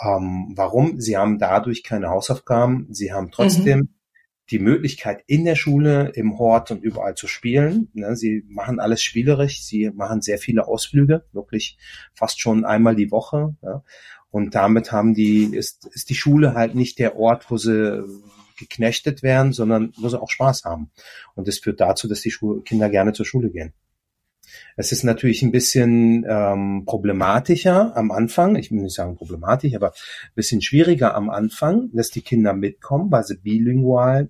Ähm, 0.00 0.52
warum? 0.54 1.00
Sie 1.00 1.16
haben 1.16 1.38
dadurch 1.38 1.82
keine 1.82 2.08
Hausaufgaben. 2.08 2.88
Sie 2.90 3.12
haben 3.12 3.30
trotzdem 3.30 3.78
mhm. 3.78 3.88
die 4.50 4.58
Möglichkeit, 4.58 5.22
in 5.26 5.44
der 5.44 5.56
Schule, 5.56 6.10
im 6.14 6.38
Hort 6.38 6.70
und 6.70 6.82
überall 6.82 7.14
zu 7.14 7.26
spielen. 7.26 7.88
Ne, 7.92 8.16
sie 8.16 8.44
machen 8.48 8.80
alles 8.80 9.02
spielerisch. 9.02 9.62
Sie 9.62 9.90
machen 9.90 10.22
sehr 10.22 10.38
viele 10.38 10.66
Ausflüge, 10.66 11.24
wirklich 11.32 11.76
fast 12.14 12.40
schon 12.40 12.64
einmal 12.64 12.96
die 12.96 13.10
Woche. 13.10 13.54
Ja. 13.62 13.82
Und 14.30 14.54
damit 14.54 14.92
haben 14.92 15.12
die, 15.12 15.44
ist, 15.54 15.86
ist 15.92 16.08
die 16.08 16.14
Schule 16.14 16.54
halt 16.54 16.74
nicht 16.74 16.98
der 16.98 17.16
Ort, 17.16 17.50
wo 17.50 17.58
sie 17.58 18.02
geknechtet 18.56 19.22
werden, 19.22 19.52
sondern 19.52 19.92
sie 19.96 20.20
auch 20.20 20.30
Spaß 20.30 20.64
haben. 20.64 20.90
Und 21.34 21.48
das 21.48 21.58
führt 21.58 21.80
dazu, 21.80 22.08
dass 22.08 22.20
die 22.20 22.30
Schul 22.30 22.62
Kinder 22.62 22.88
gerne 22.88 23.12
zur 23.12 23.26
Schule 23.26 23.50
gehen. 23.50 23.72
Es 24.76 24.92
ist 24.92 25.02
natürlich 25.02 25.42
ein 25.42 25.52
bisschen 25.52 26.26
ähm, 26.28 26.84
problematischer 26.84 27.96
am 27.96 28.10
Anfang, 28.10 28.56
ich 28.56 28.70
will 28.70 28.82
nicht 28.82 28.94
sagen 28.94 29.16
problematisch, 29.16 29.74
aber 29.74 29.88
ein 29.88 30.34
bisschen 30.34 30.60
schwieriger 30.60 31.14
am 31.14 31.30
Anfang, 31.30 31.90
dass 31.92 32.10
die 32.10 32.22
Kinder 32.22 32.52
mitkommen, 32.52 33.10
weil 33.10 33.24
sie 33.24 33.36
bilingual 33.36 34.28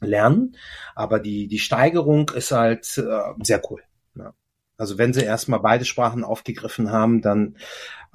lernen. 0.00 0.56
Aber 0.94 1.18
die, 1.18 1.48
die 1.48 1.58
Steigerung 1.58 2.30
ist 2.30 2.52
halt 2.52 2.98
äh, 2.98 3.42
sehr 3.42 3.62
cool. 3.70 3.82
Also 4.82 4.98
wenn 4.98 5.12
sie 5.12 5.22
erstmal 5.22 5.60
beide 5.60 5.84
Sprachen 5.84 6.24
aufgegriffen 6.24 6.90
haben, 6.90 7.22
dann 7.22 7.56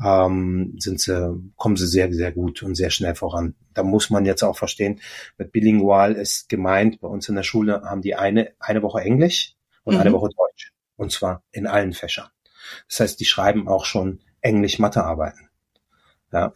ähm, 0.03 0.75
sind 0.79 0.99
sie, 0.99 1.33
kommen 1.55 1.77
sie 1.77 1.87
sehr, 1.87 2.11
sehr 2.11 2.33
gut 2.33 2.61
und 2.61 2.75
sehr 2.75 2.89
schnell 2.89 3.15
voran. 3.15 3.55
Da 3.73 3.83
muss 3.83 4.09
man 4.09 4.25
jetzt 4.25 4.43
auch 4.43 4.57
verstehen, 4.57 4.99
mit 5.37 5.53
bilingual 5.53 6.11
ist 6.11 6.49
gemeint, 6.49 6.99
bei 6.99 7.07
uns 7.07 7.29
in 7.29 7.35
der 7.35 7.43
Schule 7.43 7.83
haben 7.83 8.01
die 8.01 8.15
eine, 8.15 8.51
eine 8.59 8.83
Woche 8.83 8.99
Englisch 8.99 9.55
und 9.85 9.95
mhm. 9.95 10.01
eine 10.01 10.11
Woche 10.11 10.27
Deutsch. 10.35 10.73
Und 10.97 11.13
zwar 11.13 11.41
in 11.53 11.67
allen 11.67 11.93
Fächern. 11.93 12.27
Das 12.89 12.99
heißt, 12.99 13.19
die 13.21 13.25
schreiben 13.25 13.69
auch 13.69 13.85
schon 13.85 14.19
Englisch-Mathe-Arbeiten. 14.41 15.47
Ja. 16.33 16.53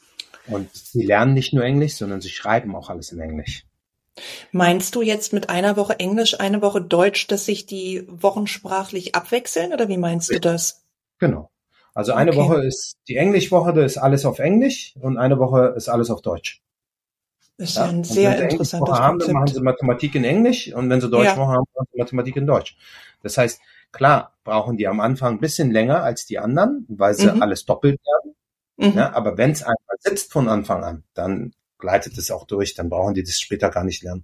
Und 0.47 0.76
sie 0.76 1.06
lernen 1.06 1.34
nicht 1.34 1.54
nur 1.54 1.63
Englisch, 1.63 1.93
sondern 1.93 2.19
sie 2.19 2.32
schreiben 2.32 2.76
auch 2.76 2.89
alles 2.89 3.13
in 3.13 3.21
Englisch. 3.21 3.65
Meinst 4.51 4.95
du 4.95 5.01
jetzt 5.01 5.34
mit 5.34 5.49
einer 5.49 5.77
Woche 5.77 5.99
Englisch, 5.99 6.39
eine 6.39 6.62
Woche 6.62 6.81
Deutsch, 6.81 7.27
dass 7.27 7.45
sich 7.45 7.65
die 7.65 8.05
Wochen 8.07 8.47
sprachlich 8.47 9.15
abwechseln 9.15 9.73
oder 9.73 9.88
wie 9.89 9.97
meinst 9.97 10.34
du 10.34 10.39
das? 10.39 10.84
Genau. 11.19 11.49
Also 11.93 12.13
eine 12.13 12.31
okay. 12.31 12.39
Woche 12.39 12.65
ist 12.65 12.97
die 13.07 13.17
Englischwoche, 13.17 13.73
da 13.73 13.84
ist 13.84 13.97
alles 13.97 14.25
auf 14.25 14.39
Englisch 14.39 14.95
und 14.99 15.17
eine 15.17 15.39
Woche 15.39 15.73
ist 15.75 15.89
alles 15.89 16.10
auf 16.10 16.21
Deutsch. 16.21 16.62
Das 17.57 17.71
ist 17.71 17.75
ja, 17.75 17.84
ein 17.84 18.03
sehr 18.03 18.49
interessantes 18.49 18.95
haben, 18.97 19.19
Konzept. 19.19 19.27
Dann 19.29 19.36
machen 19.36 19.53
sie 19.53 19.62
Mathematik 19.62 20.15
in 20.15 20.23
Englisch 20.23 20.73
und 20.73 20.89
wenn 20.89 21.01
sie 21.01 21.10
Deutsch 21.10 21.25
ja. 21.25 21.36
haben, 21.36 21.65
machen 21.75 21.88
sie 21.91 21.99
Mathematik 21.99 22.36
in 22.38 22.47
Deutsch. 22.47 22.77
Das 23.21 23.38
heißt, 23.38 23.60
Klar 23.91 24.38
brauchen 24.43 24.77
die 24.77 24.88
am 24.88 24.99
Anfang 24.99 25.36
ein 25.36 25.39
bisschen 25.39 25.71
länger 25.71 26.03
als 26.03 26.25
die 26.25 26.39
anderen, 26.39 26.86
weil 26.88 27.13
sie 27.13 27.29
mhm. 27.29 27.41
alles 27.41 27.65
doppelt 27.65 27.99
lernen. 28.05 28.36
Mhm. 28.77 28.97
Ja, 28.97 29.13
aber 29.13 29.38
wenn 29.38 29.51
es 29.51 29.63
einmal 29.63 29.97
sitzt 29.99 30.31
von 30.31 30.47
Anfang 30.47 30.84
an, 30.84 31.03
dann 31.13 31.53
gleitet 31.81 32.17
es 32.17 32.31
auch 32.31 32.45
durch, 32.45 32.73
dann 32.73 32.89
brauchen 32.89 33.13
die 33.13 33.23
das 33.23 33.39
später 33.39 33.69
gar 33.69 33.83
nicht 33.83 34.03
lernen. 34.03 34.23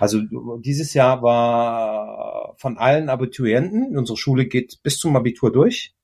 Also 0.00 0.20
dieses 0.58 0.94
Jahr 0.94 1.22
war 1.22 2.56
von 2.58 2.78
allen 2.78 3.08
Abiturienten, 3.08 3.96
unsere 3.96 4.16
Schule 4.16 4.46
geht 4.46 4.82
bis 4.82 4.98
zum 4.98 5.14
Abitur 5.14 5.52
durch, 5.52 5.94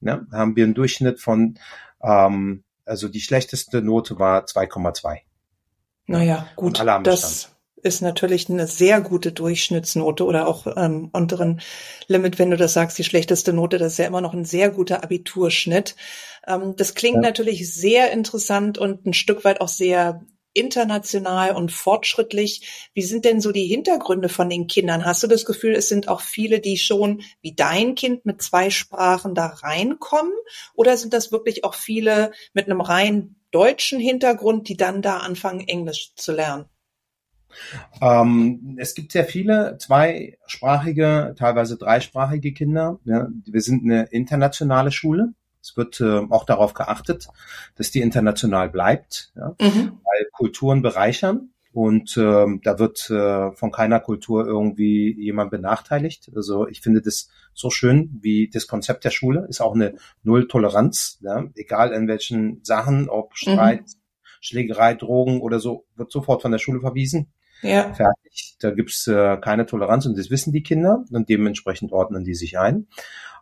ne, 0.00 0.26
haben 0.30 0.56
wir 0.56 0.64
einen 0.64 0.74
Durchschnitt 0.74 1.20
von, 1.20 1.58
ähm, 2.02 2.64
also 2.84 3.08
die 3.08 3.20
schlechteste 3.20 3.80
Note 3.80 4.18
war 4.18 4.44
2,2. 4.44 5.20
Naja, 6.06 6.46
gut, 6.56 6.84
das 7.04 7.50
ist 7.82 8.02
natürlich 8.02 8.50
eine 8.50 8.66
sehr 8.66 9.00
gute 9.00 9.32
Durchschnittsnote 9.32 10.24
oder 10.24 10.46
auch 10.46 10.66
ähm, 10.76 11.10
unteren 11.12 11.60
Limit, 12.08 12.38
wenn 12.38 12.50
du 12.50 12.56
das 12.56 12.74
sagst, 12.74 12.98
die 12.98 13.04
schlechteste 13.04 13.52
Note, 13.52 13.78
das 13.78 13.92
ist 13.92 13.98
ja 13.98 14.06
immer 14.06 14.20
noch 14.20 14.34
ein 14.34 14.44
sehr 14.44 14.70
guter 14.70 15.02
Abiturschnitt. 15.02 15.96
Ähm, 16.46 16.74
das 16.76 16.94
klingt 16.94 17.16
ja. 17.16 17.22
natürlich 17.22 17.72
sehr 17.72 18.12
interessant 18.12 18.78
und 18.78 19.06
ein 19.06 19.12
Stück 19.12 19.44
weit 19.44 19.60
auch 19.60 19.68
sehr 19.68 20.24
international 20.52 21.54
und 21.54 21.72
fortschrittlich. 21.72 22.90
Wie 22.94 23.02
sind 23.02 23.24
denn 23.24 23.40
so 23.40 23.52
die 23.52 23.66
Hintergründe 23.66 24.28
von 24.28 24.48
den 24.48 24.66
Kindern? 24.66 25.04
Hast 25.04 25.22
du 25.22 25.26
das 25.26 25.44
Gefühl, 25.44 25.74
es 25.74 25.88
sind 25.88 26.08
auch 26.08 26.20
viele, 26.20 26.60
die 26.60 26.76
schon 26.76 27.22
wie 27.40 27.54
dein 27.54 27.94
Kind 27.94 28.26
mit 28.26 28.42
zwei 28.42 28.70
Sprachen 28.70 29.34
da 29.34 29.46
reinkommen? 29.46 30.32
Oder 30.74 30.96
sind 30.96 31.12
das 31.12 31.32
wirklich 31.32 31.64
auch 31.64 31.74
viele 31.74 32.32
mit 32.52 32.66
einem 32.66 32.80
rein 32.80 33.36
deutschen 33.50 34.00
Hintergrund, 34.00 34.68
die 34.68 34.76
dann 34.76 35.02
da 35.02 35.18
anfangen, 35.18 35.66
Englisch 35.66 36.14
zu 36.14 36.32
lernen? 36.32 36.66
Ähm, 38.00 38.76
es 38.78 38.94
gibt 38.94 39.12
sehr 39.12 39.24
viele 39.24 39.76
zweisprachige, 39.78 41.34
teilweise 41.38 41.76
dreisprachige 41.76 42.52
Kinder. 42.52 43.00
Ja, 43.04 43.28
wir 43.44 43.60
sind 43.60 43.84
eine 43.84 44.04
internationale 44.10 44.92
Schule. 44.92 45.34
Es 45.62 45.76
wird 45.76 46.00
äh, 46.00 46.20
auch 46.30 46.44
darauf 46.44 46.74
geachtet, 46.74 47.28
dass 47.76 47.90
die 47.90 48.00
international 48.00 48.70
bleibt, 48.70 49.32
ja, 49.36 49.54
mhm. 49.60 50.00
weil 50.02 50.26
Kulturen 50.32 50.82
bereichern 50.82 51.50
und 51.72 52.16
ähm, 52.16 52.60
da 52.64 52.78
wird 52.78 53.08
äh, 53.10 53.52
von 53.52 53.70
keiner 53.70 54.00
Kultur 54.00 54.44
irgendwie 54.44 55.14
jemand 55.16 55.52
benachteiligt. 55.52 56.30
Also 56.34 56.66
ich 56.66 56.80
finde 56.80 57.00
das 57.00 57.28
so 57.54 57.70
schön, 57.70 58.18
wie 58.22 58.50
das 58.52 58.66
Konzept 58.66 59.04
der 59.04 59.10
Schule 59.10 59.46
ist 59.48 59.60
auch 59.60 59.74
eine 59.74 59.94
Null-Toleranz, 60.24 61.18
ja, 61.20 61.44
egal 61.54 61.92
in 61.92 62.08
welchen 62.08 62.64
Sachen, 62.64 63.08
ob 63.08 63.36
Streit, 63.36 63.82
mhm. 63.82 64.00
Schlägerei, 64.40 64.94
Drogen 64.94 65.40
oder 65.42 65.60
so, 65.60 65.86
wird 65.94 66.10
sofort 66.10 66.42
von 66.42 66.50
der 66.50 66.58
Schule 66.58 66.80
verwiesen. 66.80 67.32
Ja. 67.62 67.92
Fertig. 67.92 68.56
Da 68.60 68.70
gibt's 68.70 69.06
äh, 69.06 69.36
keine 69.36 69.66
Toleranz 69.66 70.06
und 70.06 70.18
das 70.18 70.30
wissen 70.30 70.52
die 70.52 70.62
Kinder 70.62 71.04
und 71.12 71.28
dementsprechend 71.28 71.92
ordnen 71.92 72.24
die 72.24 72.34
sich 72.34 72.58
ein. 72.58 72.88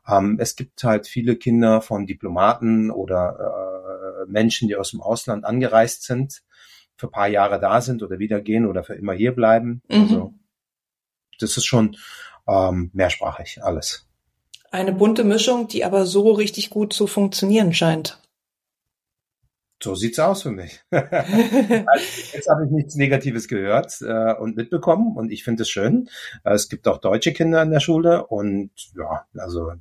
Ähm, 0.09 0.39
es 0.41 0.57
gibt 0.57 0.83
halt 0.85 1.07
viele 1.07 1.37
Kinder 1.37 1.81
von 1.83 2.07
Diplomaten 2.07 2.91
oder 2.91 4.25
äh, 4.27 4.31
Menschen, 4.31 4.69
die 4.69 4.77
aus 4.77 4.91
dem 4.91 5.01
Ausland 5.01 5.45
angereist 5.45 6.05
sind, 6.05 6.43
für 6.97 7.09
paar 7.09 7.29
Jahre 7.29 7.61
da 7.61 7.81
sind 7.81 8.03
oder 8.03 8.19
wieder 8.19 8.41
gehen 8.41 8.67
oder 8.67 8.83
für 8.83 8.95
immer 8.95 9.13
hier 9.13 9.35
bleiben. 9.35 9.83
Mhm. 9.89 10.03
Also 10.03 10.35
das 11.39 11.57
ist 11.57 11.67
schon 11.67 11.97
ähm, 12.49 12.91
mehrsprachig 12.93 13.63
alles. 13.63 14.07
Eine 14.71 14.93
bunte 14.93 15.25
Mischung, 15.25 15.69
die 15.69 15.85
aber 15.85 16.05
so 16.05 16.33
richtig 16.33 16.71
gut 16.71 16.93
zu 16.93 17.07
funktionieren 17.07 17.73
scheint. 17.73 18.21
So 19.83 19.95
sieht's 19.95 20.19
aus 20.19 20.43
für 20.43 20.51
mich. 20.51 20.81
also, 20.91 22.33
jetzt 22.33 22.49
habe 22.49 22.65
ich 22.67 22.71
nichts 22.73 22.97
Negatives 22.97 23.47
gehört 23.47 24.01
äh, 24.01 24.35
und 24.35 24.57
mitbekommen 24.57 25.17
und 25.17 25.31
ich 25.31 25.45
finde 25.45 25.63
es 25.63 25.71
schön. 25.71 26.09
Äh, 26.43 26.55
es 26.55 26.69
gibt 26.69 26.89
auch 26.89 26.99
deutsche 26.99 27.33
Kinder 27.33 27.63
in 27.63 27.71
der 27.71 27.81
Schule 27.81 28.27
und 28.27 28.73
ja, 28.97 29.27
also 29.37 29.73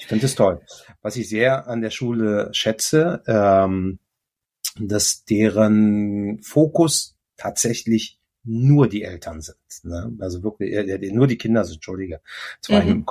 ich 0.00 0.06
finde 0.06 0.26
es 0.26 0.34
toll. 0.34 0.60
Was 1.02 1.16
ich 1.16 1.28
sehr 1.28 1.68
an 1.68 1.82
der 1.82 1.90
Schule 1.90 2.48
schätze, 2.52 3.22
ähm, 3.26 3.98
dass 4.78 5.24
deren 5.24 6.42
Fokus 6.42 7.16
tatsächlich 7.36 8.18
nur 8.42 8.88
die 8.88 9.02
Eltern 9.02 9.40
sind. 9.42 9.58
Ne? 9.82 10.16
Also 10.18 10.42
wirklich, 10.42 10.72
äh, 10.72 11.12
nur 11.12 11.26
die 11.26 11.36
Kinder 11.36 11.64
sind, 11.64 11.76
Entschuldige. 11.76 12.20
Zwei 12.60 12.84
mhm 12.84 13.06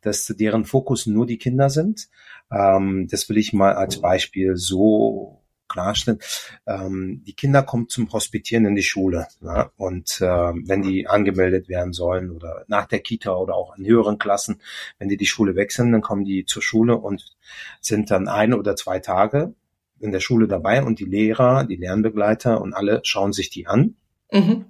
dass 0.00 0.26
deren 0.26 0.64
Fokus 0.64 1.06
nur 1.06 1.26
die 1.26 1.38
Kinder 1.38 1.70
sind. 1.70 2.08
Ähm, 2.50 3.08
das 3.10 3.28
will 3.28 3.38
ich 3.38 3.52
mal 3.52 3.74
als 3.74 4.00
Beispiel 4.00 4.56
so 4.56 5.42
klarstellen. 5.68 6.18
Ähm, 6.66 7.22
die 7.26 7.34
Kinder 7.34 7.62
kommen 7.62 7.88
zum 7.88 8.12
Hospitieren 8.12 8.66
in 8.66 8.74
die 8.74 8.82
Schule. 8.82 9.28
Ja? 9.40 9.70
Und 9.76 10.20
äh, 10.20 10.26
wenn 10.26 10.82
die 10.82 11.06
angemeldet 11.06 11.68
werden 11.68 11.92
sollen 11.92 12.30
oder 12.30 12.64
nach 12.68 12.86
der 12.86 13.00
Kita 13.00 13.34
oder 13.34 13.54
auch 13.54 13.76
in 13.76 13.86
höheren 13.86 14.18
Klassen, 14.18 14.60
wenn 14.98 15.08
die 15.08 15.16
die 15.16 15.26
Schule 15.26 15.56
wechseln, 15.56 15.92
dann 15.92 16.02
kommen 16.02 16.24
die 16.24 16.44
zur 16.44 16.62
Schule 16.62 16.96
und 16.96 17.36
sind 17.80 18.10
dann 18.10 18.28
ein 18.28 18.54
oder 18.54 18.76
zwei 18.76 18.98
Tage 18.98 19.54
in 20.00 20.12
der 20.12 20.20
Schule 20.20 20.48
dabei 20.48 20.82
und 20.82 21.00
die 21.00 21.04
Lehrer, 21.04 21.64
die 21.64 21.76
Lernbegleiter 21.76 22.60
und 22.60 22.72
alle 22.72 23.00
schauen 23.02 23.32
sich 23.32 23.50
die 23.50 23.66
an. 23.66 23.96
Mhm 24.32 24.66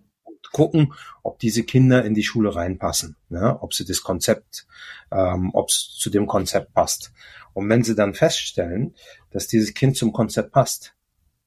gucken, 0.53 0.95
ob 1.23 1.39
diese 1.39 1.65
Kinder 1.65 2.05
in 2.05 2.15
die 2.15 2.23
Schule 2.23 2.55
reinpassen, 2.55 3.17
ja, 3.31 3.61
ob 3.61 3.75
sie 3.75 3.85
das 3.85 4.03
Konzept, 4.03 4.67
ähm, 5.11 5.51
ob 5.53 5.69
es 5.69 5.97
zu 5.99 6.11
dem 6.11 6.27
Konzept 6.27 6.75
passt. 6.75 7.13
Und 7.55 7.69
wenn 7.69 7.83
sie 7.83 7.95
dann 7.95 8.15
feststellen, 8.15 8.95
dass 9.31 9.47
dieses 9.47 9.75
Kind 9.75 9.97
zum 9.97 10.13
Konzept 10.13 10.53
passt, 10.53 10.95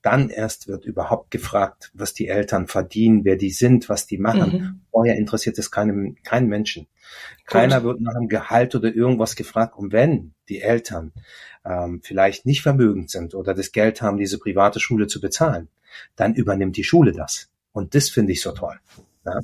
dann 0.01 0.29
erst 0.29 0.67
wird 0.67 0.85
überhaupt 0.85 1.29
gefragt, 1.29 1.91
was 1.93 2.13
die 2.13 2.27
Eltern 2.27 2.67
verdienen, 2.67 3.23
wer 3.23 3.35
die 3.35 3.51
sind, 3.51 3.87
was 3.87 4.07
die 4.07 4.17
machen. 4.17 4.51
Mhm. 4.51 4.81
Vorher 4.89 5.15
interessiert 5.15 5.59
es 5.59 5.69
keinem, 5.69 6.15
keinen 6.23 6.47
Menschen. 6.47 6.87
Keiner 7.45 7.81
Gut. 7.81 7.85
wird 7.85 8.01
nach 8.01 8.15
einem 8.15 8.27
Gehalt 8.27 8.73
oder 8.73 8.93
irgendwas 8.93 9.35
gefragt. 9.35 9.77
Und 9.77 9.91
wenn 9.91 10.33
die 10.49 10.61
Eltern 10.61 11.11
ähm, 11.63 12.01
vielleicht 12.03 12.45
nicht 12.45 12.63
vermögend 12.63 13.11
sind 13.11 13.35
oder 13.35 13.53
das 13.53 13.71
Geld 13.71 14.01
haben, 14.01 14.17
diese 14.17 14.39
private 14.39 14.79
Schule 14.79 15.05
zu 15.05 15.21
bezahlen, 15.21 15.67
dann 16.15 16.33
übernimmt 16.33 16.77
die 16.77 16.83
Schule 16.83 17.11
das. 17.11 17.49
Und 17.71 17.93
das 17.93 18.09
finde 18.09 18.31
ich 18.31 18.41
so 18.41 18.51
toll. 18.53 18.79
Ja? 19.25 19.39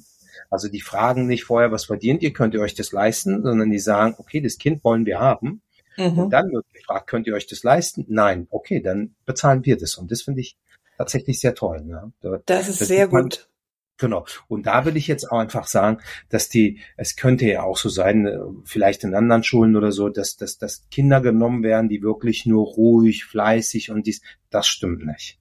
Also 0.50 0.70
die 0.70 0.82
fragen 0.82 1.28
nicht 1.28 1.44
vorher, 1.44 1.72
was 1.72 1.86
verdient 1.86 2.24
ihr, 2.24 2.34
könnt 2.34 2.54
ihr 2.54 2.62
euch 2.62 2.74
das 2.74 2.92
leisten, 2.92 3.44
sondern 3.44 3.70
die 3.70 3.80
sagen, 3.80 4.16
okay, 4.18 4.42
das 4.42 4.58
Kind 4.58 4.84
wollen 4.84 5.06
wir 5.06 5.20
haben. 5.20 5.62
Mhm. 5.98 6.20
Und 6.20 6.30
dann 6.32 6.52
wird 6.52 6.66
gefragt, 6.74 7.08
könnt 7.08 7.28
ihr 7.28 7.34
euch 7.34 7.48
das 7.48 7.64
leisten? 7.64 8.06
Nein, 8.08 8.48
okay, 8.50 8.82
dann 8.82 9.16
bezahlen 9.26 9.66
wir 9.66 9.78
das. 9.78 9.98
Und 9.98 10.12
das 10.12 10.22
finde 10.22 10.42
ich 10.42 10.58
tatsächlich 10.98 11.40
sehr 11.40 11.56
toll. 11.56 11.84
Ja? 11.88 12.12
Da, 12.22 12.40
das 12.46 12.70
ist 12.70 12.82
das 12.82 12.88
sehr 12.88 13.08
man, 13.10 13.24
gut. 13.24 13.50
Genau. 13.98 14.26
Und 14.48 14.68
da 14.68 14.86
will 14.86 14.96
ich 14.96 15.08
jetzt 15.08 15.32
auch 15.32 15.40
einfach 15.40 15.66
sagen, 15.66 16.00
dass 16.30 16.50
die, 16.50 16.80
es 16.98 17.16
könnte 17.16 17.46
ja 17.46 17.64
auch 17.64 17.78
so 17.78 17.90
sein, 17.90 18.28
äh, 18.28 18.38
vielleicht 18.64 19.04
in 19.04 19.16
anderen 19.16 19.44
Schulen 19.44 19.76
oder 19.76 19.92
so, 19.92 20.10
dass, 20.10 20.38
dass, 20.38 20.60
dass 20.60 20.88
Kinder 20.92 21.20
genommen 21.20 21.64
werden, 21.64 21.90
die 21.90 22.04
wirklich 22.04 22.46
nur 22.46 22.66
ruhig, 22.66 23.26
fleißig 23.26 23.90
und 23.90 24.06
dies, 24.06 24.22
das 24.52 24.68
stimmt 24.68 25.06
nicht. 25.06 25.40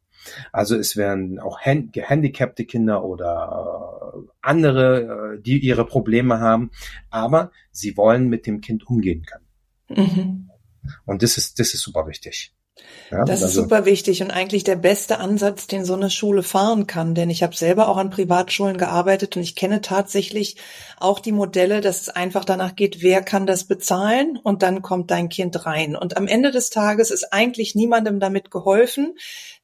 Also 0.52 0.76
es 0.76 0.96
werden 0.96 1.38
auch 1.38 1.60
gehandicapte 1.62 2.64
Kinder 2.64 3.04
oder 3.04 4.14
äh, 4.14 4.28
andere, 4.40 5.34
äh, 5.36 5.40
die 5.40 5.58
ihre 5.58 5.84
Probleme 5.84 6.40
haben, 6.40 6.70
aber 7.10 7.52
sie 7.70 7.96
wollen 7.96 8.28
mit 8.28 8.46
dem 8.46 8.60
Kind 8.60 8.86
umgehen 8.86 9.24
können. 9.24 9.46
Mhm. 9.88 10.45
Und 11.04 11.22
das 11.22 11.38
ist, 11.38 11.58
das 11.58 11.74
ist 11.74 11.82
super 11.82 12.06
wichtig. 12.06 12.52
Ja, 13.10 13.24
das 13.24 13.42
also. 13.42 13.46
ist 13.46 13.54
super 13.54 13.86
wichtig 13.86 14.22
und 14.22 14.30
eigentlich 14.30 14.64
der 14.64 14.76
beste 14.76 15.18
Ansatz, 15.18 15.66
den 15.66 15.84
so 15.84 15.94
eine 15.94 16.10
Schule 16.10 16.42
fahren 16.42 16.86
kann. 16.86 17.14
Denn 17.14 17.30
ich 17.30 17.42
habe 17.42 17.56
selber 17.56 17.88
auch 17.88 17.96
an 17.96 18.10
Privatschulen 18.10 18.76
gearbeitet 18.76 19.36
und 19.36 19.42
ich 19.42 19.54
kenne 19.54 19.80
tatsächlich 19.80 20.56
auch 20.98 21.20
die 21.20 21.32
Modelle, 21.32 21.80
dass 21.80 22.02
es 22.02 22.08
einfach 22.10 22.44
danach 22.44 22.74
geht, 22.74 23.02
wer 23.02 23.22
kann 23.22 23.46
das 23.46 23.64
bezahlen 23.64 24.38
und 24.42 24.62
dann 24.62 24.82
kommt 24.82 25.10
dein 25.10 25.28
Kind 25.28 25.64
rein. 25.64 25.96
Und 25.96 26.16
am 26.16 26.26
Ende 26.26 26.50
des 26.50 26.70
Tages 26.70 27.10
ist 27.10 27.32
eigentlich 27.32 27.74
niemandem 27.74 28.20
damit 28.20 28.50
geholfen, 28.50 29.14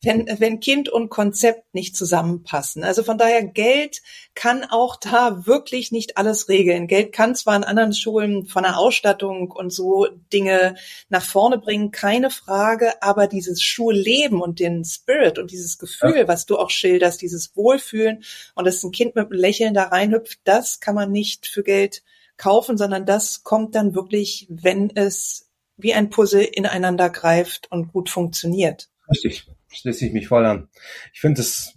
wenn, 0.02 0.26
wenn 0.38 0.60
Kind 0.60 0.88
und 0.88 1.10
Konzept 1.10 1.74
nicht 1.74 1.96
zusammenpassen. 1.96 2.82
Also 2.82 3.04
von 3.04 3.18
daher, 3.18 3.44
Geld 3.44 4.02
kann 4.34 4.64
auch 4.64 4.96
da 4.96 5.46
wirklich 5.46 5.92
nicht 5.92 6.16
alles 6.16 6.48
regeln. 6.48 6.88
Geld 6.88 7.12
kann 7.12 7.36
zwar 7.36 7.54
an 7.54 7.64
anderen 7.64 7.92
Schulen 7.92 8.46
von 8.46 8.64
der 8.64 8.78
Ausstattung 8.78 9.50
und 9.52 9.72
so 9.72 10.08
Dinge 10.32 10.74
nach 11.08 11.22
vorne 11.22 11.58
bringen, 11.58 11.92
keine 11.92 12.30
Frage, 12.30 13.00
aber 13.00 13.28
dieses 13.28 13.62
Schulleben 13.62 14.42
und 14.42 14.58
den 14.58 14.84
Spirit 14.84 15.38
und 15.38 15.52
dieses 15.52 15.78
Gefühl, 15.78 16.18
ja. 16.18 16.28
was 16.28 16.46
du 16.46 16.58
auch 16.58 16.70
schilderst, 16.70 17.22
dieses 17.22 17.56
Wohlfühlen 17.56 18.24
und 18.56 18.66
dass 18.66 18.82
ein 18.82 18.90
Kind 18.90 19.14
mit 19.14 19.30
einem 19.30 19.38
Lächeln 19.38 19.74
da 19.74 19.84
reinhüpft, 19.84 20.40
das 20.44 20.80
kann 20.80 20.96
man 20.96 21.12
nicht 21.12 21.46
für 21.46 21.62
Geld 21.62 22.02
kaufen, 22.36 22.76
sondern 22.76 23.06
das 23.06 23.44
kommt 23.44 23.76
dann 23.76 23.94
wirklich, 23.94 24.48
wenn 24.50 24.90
es 24.96 25.48
wie 25.76 25.94
ein 25.94 26.10
Puzzle 26.10 26.42
ineinander 26.42 27.08
greift 27.08 27.70
und 27.70 27.92
gut 27.92 28.10
funktioniert. 28.10 28.88
Richtig 29.08 29.46
schließe 29.72 30.06
ich 30.06 30.12
mich 30.12 30.28
voll 30.28 30.44
an. 30.46 30.68
Ich 31.12 31.20
finde 31.20 31.40
es 31.40 31.74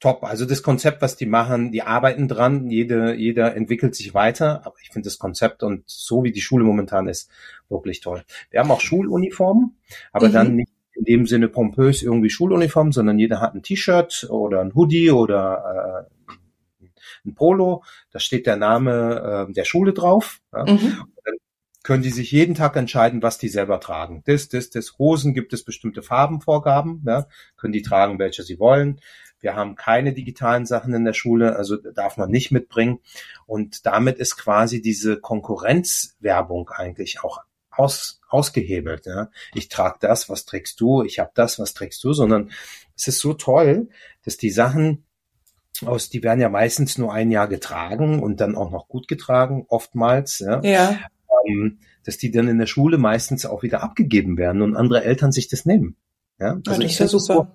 top. 0.00 0.24
Also 0.24 0.44
das 0.44 0.62
Konzept, 0.62 1.02
was 1.02 1.16
die 1.16 1.26
machen, 1.26 1.72
die 1.72 1.82
arbeiten 1.82 2.28
dran, 2.28 2.70
jede, 2.70 3.14
jeder 3.14 3.56
entwickelt 3.56 3.94
sich 3.94 4.14
weiter, 4.14 4.64
aber 4.64 4.76
ich 4.82 4.90
finde 4.90 5.06
das 5.06 5.18
Konzept 5.18 5.62
und 5.62 5.84
so 5.86 6.24
wie 6.24 6.32
die 6.32 6.40
Schule 6.40 6.64
momentan 6.64 7.08
ist, 7.08 7.30
wirklich 7.68 8.00
toll. 8.00 8.24
Wir 8.50 8.60
haben 8.60 8.70
auch 8.70 8.80
Schuluniformen, 8.80 9.76
aber 10.12 10.28
mhm. 10.28 10.32
dann 10.32 10.56
nicht 10.56 10.72
in 10.94 11.04
dem 11.04 11.26
Sinne 11.26 11.48
pompös 11.48 12.02
irgendwie 12.02 12.30
Schuluniform, 12.30 12.92
sondern 12.92 13.18
jeder 13.18 13.40
hat 13.40 13.54
ein 13.54 13.62
T-Shirt 13.62 14.28
oder 14.30 14.60
ein 14.60 14.74
Hoodie 14.74 15.10
oder 15.10 16.08
äh, 16.08 16.34
ein 17.24 17.34
Polo, 17.34 17.84
da 18.10 18.18
steht 18.20 18.46
der 18.46 18.56
Name 18.56 19.46
äh, 19.48 19.52
der 19.52 19.64
Schule 19.64 19.92
drauf. 19.92 20.40
Ja. 20.52 20.64
Mhm 20.64 21.04
können 21.88 22.02
die 22.02 22.10
sich 22.10 22.32
jeden 22.32 22.54
Tag 22.54 22.76
entscheiden, 22.76 23.22
was 23.22 23.38
die 23.38 23.48
selber 23.48 23.80
tragen. 23.80 24.22
Das, 24.26 24.50
das, 24.50 24.68
das 24.68 24.98
Hosen 24.98 25.32
gibt 25.32 25.54
es 25.54 25.64
bestimmte 25.64 26.02
Farbenvorgaben, 26.02 27.02
ja, 27.06 27.26
können 27.56 27.72
die 27.72 27.80
tragen, 27.80 28.18
welche 28.18 28.42
sie 28.42 28.58
wollen. 28.58 29.00
Wir 29.40 29.56
haben 29.56 29.74
keine 29.74 30.12
digitalen 30.12 30.66
Sachen 30.66 30.92
in 30.92 31.06
der 31.06 31.14
Schule, 31.14 31.56
also 31.56 31.76
darf 31.78 32.18
man 32.18 32.30
nicht 32.30 32.52
mitbringen. 32.52 32.98
Und 33.46 33.86
damit 33.86 34.18
ist 34.18 34.36
quasi 34.36 34.82
diese 34.82 35.18
Konkurrenzwerbung 35.18 36.68
eigentlich 36.68 37.24
auch 37.24 37.38
aus, 37.70 38.20
ausgehebelt. 38.28 39.06
Ja. 39.06 39.30
Ich 39.54 39.70
trage 39.70 39.96
das, 40.02 40.28
was 40.28 40.44
trägst 40.44 40.82
du? 40.82 41.02
Ich 41.04 41.18
habe 41.18 41.30
das, 41.32 41.58
was 41.58 41.72
trägst 41.72 42.04
du? 42.04 42.12
Sondern 42.12 42.50
es 42.96 43.08
ist 43.08 43.20
so 43.20 43.32
toll, 43.32 43.88
dass 44.26 44.36
die 44.36 44.50
Sachen 44.50 45.06
aus, 45.86 46.10
die 46.10 46.22
werden 46.22 46.40
ja 46.40 46.50
meistens 46.50 46.98
nur 46.98 47.14
ein 47.14 47.30
Jahr 47.30 47.48
getragen 47.48 48.22
und 48.22 48.42
dann 48.42 48.56
auch 48.56 48.70
noch 48.70 48.88
gut 48.88 49.08
getragen, 49.08 49.64
oftmals. 49.70 50.40
Ja. 50.40 50.60
ja 50.60 50.98
ähm, 51.46 51.78
dass 52.04 52.18
die 52.18 52.30
dann 52.30 52.48
in 52.48 52.58
der 52.58 52.66
Schule 52.66 52.98
meistens 52.98 53.46
auch 53.46 53.62
wieder 53.62 53.82
abgegeben 53.82 54.36
werden 54.36 54.62
und 54.62 54.76
andere 54.76 55.04
Eltern 55.04 55.32
sich 55.32 55.48
das 55.48 55.66
nehmen. 55.66 55.96
Ja, 56.38 56.60
also 56.66 56.82
ja, 56.82 56.88
ja 56.88 57.08
super. 57.08 57.18
So. 57.18 57.46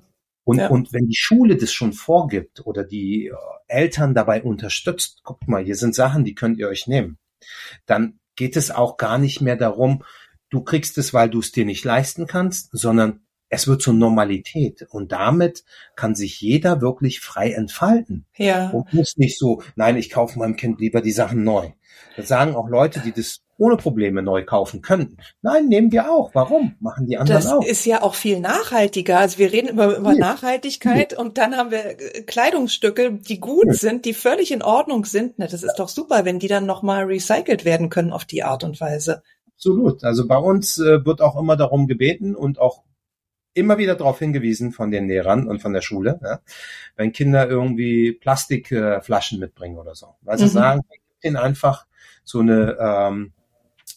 Und, 0.45 0.57
ja. 0.57 0.67
und 0.69 0.91
wenn 0.91 1.07
die 1.07 1.15
Schule 1.15 1.55
das 1.55 1.71
schon 1.71 1.93
vorgibt 1.93 2.65
oder 2.65 2.83
die 2.83 3.27
äh, 3.27 3.33
Eltern 3.67 4.13
dabei 4.13 4.43
unterstützt, 4.43 5.23
guckt 5.23 5.47
mal, 5.47 5.63
hier 5.63 5.75
sind 5.75 5.95
Sachen, 5.95 6.25
die 6.25 6.35
könnt 6.35 6.59
ihr 6.59 6.67
euch 6.67 6.87
nehmen, 6.87 7.17
dann 7.85 8.19
geht 8.35 8.57
es 8.57 8.71
auch 8.71 8.97
gar 8.97 9.17
nicht 9.17 9.41
mehr 9.41 9.55
darum, 9.55 10.03
du 10.49 10.61
kriegst 10.61 10.97
es, 10.97 11.13
weil 11.13 11.29
du 11.29 11.39
es 11.39 11.51
dir 11.51 11.65
nicht 11.65 11.85
leisten 11.85 12.27
kannst, 12.27 12.69
sondern 12.73 13.21
es 13.49 13.67
wird 13.67 13.81
zur 13.81 13.93
Normalität 13.93 14.81
und 14.89 15.11
damit 15.11 15.63
kann 15.95 16.15
sich 16.15 16.41
jeder 16.41 16.81
wirklich 16.81 17.19
frei 17.19 17.51
entfalten. 17.51 18.25
Ja. 18.35 18.71
Und 18.71 18.91
muss 18.93 19.15
nicht 19.17 19.37
so, 19.37 19.61
nein, 19.75 19.95
ich 19.95 20.09
kaufe 20.09 20.39
meinem 20.39 20.55
Kind 20.55 20.79
lieber 20.79 21.01
die 21.01 21.11
Sachen 21.11 21.43
neu. 21.43 21.69
Das 22.17 22.27
sagen 22.27 22.55
auch 22.55 22.67
Leute, 22.67 22.99
die 22.99 23.11
das 23.11 23.41
ohne 23.63 23.77
Probleme 23.77 24.21
neu 24.21 24.43
kaufen 24.43 24.81
könnten. 24.81 25.17
Nein, 25.41 25.67
nehmen 25.69 25.91
wir 25.93 26.11
auch. 26.11 26.31
Warum? 26.35 26.75
Machen 26.81 27.07
die 27.07 27.17
anderen 27.17 27.41
das 27.41 27.49
auch. 27.49 27.61
Das 27.61 27.69
ist 27.69 27.85
ja 27.85 28.01
auch 28.01 28.13
viel 28.13 28.41
nachhaltiger. 28.41 29.19
Also 29.19 29.37
wir 29.37 29.53
reden 29.53 29.69
immer 29.69 29.95
über 29.95 30.13
Nachhaltigkeit 30.13 31.17
und 31.17 31.37
dann 31.37 31.55
haben 31.55 31.71
wir 31.71 31.85
äh, 31.85 32.23
Kleidungsstücke, 32.23 33.13
die 33.13 33.39
gut 33.39 33.73
sind, 33.73 34.03
die 34.03 34.13
völlig 34.13 34.51
in 34.51 34.61
Ordnung 34.61 35.05
sind. 35.05 35.35
Na, 35.37 35.47
das 35.47 35.63
ist 35.63 35.75
doch 35.77 35.87
super, 35.87 36.25
wenn 36.25 36.39
die 36.39 36.49
dann 36.49 36.65
nochmal 36.65 37.05
recycelt 37.05 37.63
werden 37.63 37.89
können 37.89 38.11
auf 38.11 38.25
die 38.25 38.43
Art 38.43 38.65
und 38.65 38.81
Weise. 38.81 39.23
Absolut. 39.55 40.03
Also 40.03 40.27
bei 40.27 40.37
uns 40.37 40.77
äh, 40.79 41.05
wird 41.05 41.21
auch 41.21 41.39
immer 41.39 41.55
darum 41.55 41.87
gebeten 41.87 42.35
und 42.35 42.59
auch 42.59 42.83
immer 43.53 43.77
wieder 43.77 43.95
darauf 43.95 44.19
hingewiesen 44.19 44.73
von 44.73 44.91
den 44.91 45.07
Lehrern 45.07 45.47
und 45.47 45.61
von 45.61 45.71
der 45.71 45.81
Schule, 45.81 46.19
ja, 46.21 46.39
wenn 46.97 47.13
Kinder 47.13 47.47
irgendwie 47.47 48.11
Plastikflaschen 48.11 49.39
mitbringen 49.39 49.77
oder 49.77 49.95
so. 49.95 50.15
Weil 50.21 50.37
sie 50.37 50.45
mhm. 50.45 50.49
sagen, 50.49 50.81
ihnen 51.21 51.37
einfach 51.37 51.85
so 52.23 52.39
eine 52.39 52.77
ähm, 52.79 53.33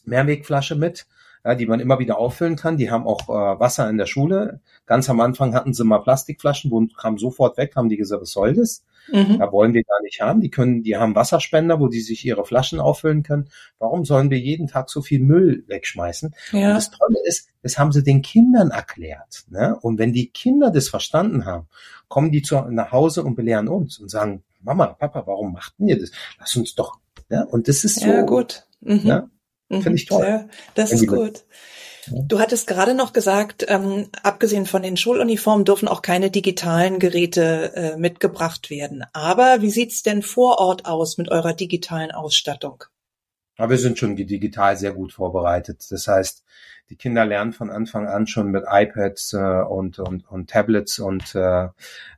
Mehrwegflasche 0.07 0.75
mit, 0.75 1.07
ja, 1.45 1.55
die 1.55 1.66
man 1.66 1.81
immer 1.81 1.99
wieder 1.99 2.19
auffüllen 2.19 2.57
kann. 2.57 2.77
Die 2.77 2.90
haben 2.90 3.07
auch 3.07 3.29
äh, 3.29 3.61
Wasser 3.61 3.88
in 3.88 3.99
der 3.99 4.07
Schule. 4.07 4.61
Ganz 4.87 5.09
am 5.09 5.21
Anfang 5.21 5.55
hatten 5.55 5.75
sie 5.75 5.85
mal 5.85 5.99
Plastikflaschen, 5.99 6.71
wo 6.71 6.87
kam 6.87 7.19
sofort 7.19 7.57
weg, 7.57 7.77
haben 7.77 7.88
die 7.88 7.97
gesagt, 7.97 8.23
was 8.23 8.33
soll 8.33 8.55
das? 8.55 8.85
Mhm. 9.12 9.38
Da 9.38 9.53
wollen 9.53 9.73
wir 9.75 9.85
gar 9.85 10.03
nicht 10.03 10.21
haben. 10.21 10.40
Die 10.40 10.51
können, 10.51 10.83
die 10.83 10.97
haben 10.97 11.14
Wasserspender, 11.14 11.81
wo 11.81 11.88
die 11.88 12.01
sich 12.01 12.25
ihre 12.25 12.45
Flaschen 12.45 12.81
auffüllen 12.81 13.23
können. 13.23 13.49
Warum 13.79 14.05
sollen 14.05 14.31
wir 14.31 14.38
jeden 14.38 14.66
Tag 14.66 14.90
so 14.90 15.03
viel 15.03 15.21
Müll 15.21 15.64
wegschmeißen? 15.69 16.35
Ja. 16.53 16.69
Und 16.69 16.75
das 16.75 16.90
Tolle 16.90 17.19
ist, 17.25 17.49
das 17.62 17.79
haben 17.79 17.92
sie 17.92 18.03
den 18.03 18.23
Kindern 18.23 18.71
erklärt. 18.71 19.45
Ne? 19.49 19.79
Und 19.81 19.99
wenn 19.99 20.12
die 20.12 20.29
Kinder 20.29 20.71
das 20.71 20.88
verstanden 20.88 21.45
haben, 21.45 21.69
kommen 22.09 22.33
die 22.33 22.42
zu, 22.42 22.61
nach 22.71 22.92
Hause 22.92 23.23
und 23.23 23.37
belehren 23.37 23.69
uns 23.69 23.99
und 23.99 24.11
sagen, 24.11 24.42
Mama, 24.62 24.87
Papa, 24.87 25.27
warum 25.27 25.53
machten 25.53 25.88
ihr 25.88 25.99
das? 25.99 26.11
Lass 26.40 26.57
uns 26.57 26.75
doch. 26.75 26.99
Ja? 27.31 27.42
Und 27.42 27.69
das 27.69 27.85
ist 27.85 28.01
so. 28.01 28.07
Ja, 28.07 28.23
gut. 28.23 28.64
Mhm. 28.81 29.29
Ja? 29.68 29.81
Finde 29.81 29.98
ich 29.98 30.07
toll. 30.07 30.26
Ja, 30.26 30.48
das 30.74 30.92
ist 30.92 31.07
gut. 31.07 31.44
Du 32.09 32.38
hattest 32.38 32.68
gerade 32.68 32.94
noch 32.94 33.12
gesagt, 33.12 33.66
ähm, 33.68 34.09
abgesehen 34.22 34.66
von 34.66 34.83
den 34.83 34.96
Schuluniformen 34.96 35.64
dürfen 35.64 35.88
auch 35.88 36.02
keine 36.02 36.31
digitalen 36.31 37.00
Geräte 37.00 37.72
äh, 37.74 37.96
mitgebracht 37.96 38.70
werden. 38.70 39.05
Aber 39.12 39.61
wie 39.61 39.70
sieht's 39.70 40.02
denn 40.02 40.22
vor 40.22 40.59
Ort 40.59 40.87
aus 40.87 41.18
mit 41.18 41.31
eurer 41.31 41.52
digitalen 41.52 42.12
Ausstattung? 42.12 42.85
Aber 43.57 43.70
wir 43.70 43.79
sind 43.79 43.98
schon 43.98 44.14
digital 44.14 44.76
sehr 44.76 44.92
gut 44.92 45.12
vorbereitet. 45.12 45.85
Das 45.90 46.07
heißt, 46.07 46.44
die 46.90 46.96
Kinder 46.96 47.24
lernen 47.24 47.52
von 47.52 47.70
Anfang 47.70 48.07
an 48.07 48.26
schon 48.26 48.50
mit 48.50 48.64
iPads 48.68 49.33
äh, 49.33 49.62
und, 49.68 49.98
und, 49.98 50.31
und 50.31 50.50
Tablets 50.50 50.98
und 50.98 51.35
äh, 51.35 51.68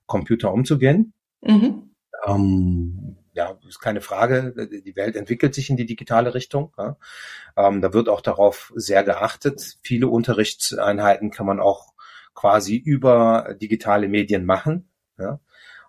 Computer 0.07 0.53
umzugehen. 0.53 1.15
Mhm. 1.41 1.91
Ähm, 2.27 3.17
ja, 3.39 3.57
ist 3.69 3.79
keine 3.79 4.01
Frage. 4.01 4.53
Die 4.85 4.97
Welt 4.97 5.15
entwickelt 5.15 5.55
sich 5.55 5.71
in 5.71 5.77
die 5.77 5.87
digitale 5.87 6.35
Richtung. 6.35 6.75
Ja. 6.77 6.97
Ähm, 7.57 7.81
da 7.81 7.93
wird 7.93 8.09
auch 8.09 8.21
darauf 8.21 8.73
sehr 8.75 9.05
geachtet. 9.05 9.79
Viele 9.81 10.09
Unterrichtseinheiten 10.09 11.31
kann 11.31 11.47
man 11.47 11.61
auch 11.61 11.95
quasi 12.35 12.77
über 12.77 13.55
digitale 13.63 14.09
Medien 14.09 14.45
machen. 14.45 14.91
Ja. 15.19 15.39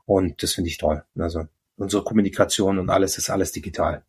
Und 0.06 0.44
das 0.44 0.54
finde 0.54 0.70
ich 0.70 0.78
toll. 0.78 1.04
Also 1.18 1.48
unsere 1.76 2.04
Kommunikation 2.04 2.78
und 2.78 2.92
alles 2.92 3.18
ist 3.18 3.32
alles 3.32 3.52
digital. 3.52 4.04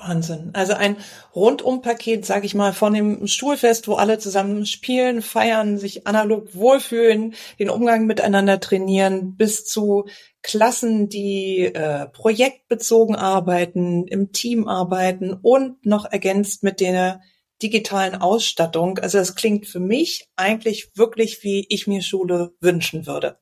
Wahnsinn. 0.00 0.50
Also 0.54 0.74
ein 0.74 0.96
Rundumpaket, 1.34 2.24
sag 2.24 2.44
ich 2.44 2.54
mal, 2.54 2.72
von 2.72 2.94
dem 2.94 3.26
Schulfest, 3.26 3.88
wo 3.88 3.94
alle 3.94 4.18
zusammen 4.18 4.66
spielen, 4.66 5.22
feiern, 5.22 5.78
sich 5.78 6.06
analog 6.06 6.54
wohlfühlen, 6.54 7.34
den 7.58 7.70
Umgang 7.70 8.06
miteinander 8.06 8.60
trainieren, 8.60 9.36
bis 9.36 9.64
zu 9.64 10.06
Klassen, 10.42 11.08
die 11.08 11.66
äh, 11.66 12.06
projektbezogen 12.06 13.14
arbeiten, 13.14 14.06
im 14.06 14.32
Team 14.32 14.66
arbeiten 14.66 15.34
und 15.34 15.84
noch 15.84 16.10
ergänzt 16.10 16.62
mit 16.62 16.80
der 16.80 17.20
digitalen 17.62 18.14
Ausstattung. 18.14 18.98
Also 18.98 19.18
das 19.18 19.34
klingt 19.34 19.66
für 19.66 19.80
mich 19.80 20.28
eigentlich 20.36 20.92
wirklich, 20.94 21.42
wie 21.44 21.66
ich 21.68 21.86
mir 21.86 22.02
Schule 22.02 22.54
wünschen 22.60 23.06
würde. 23.06 23.38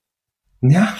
Ja, 0.61 0.99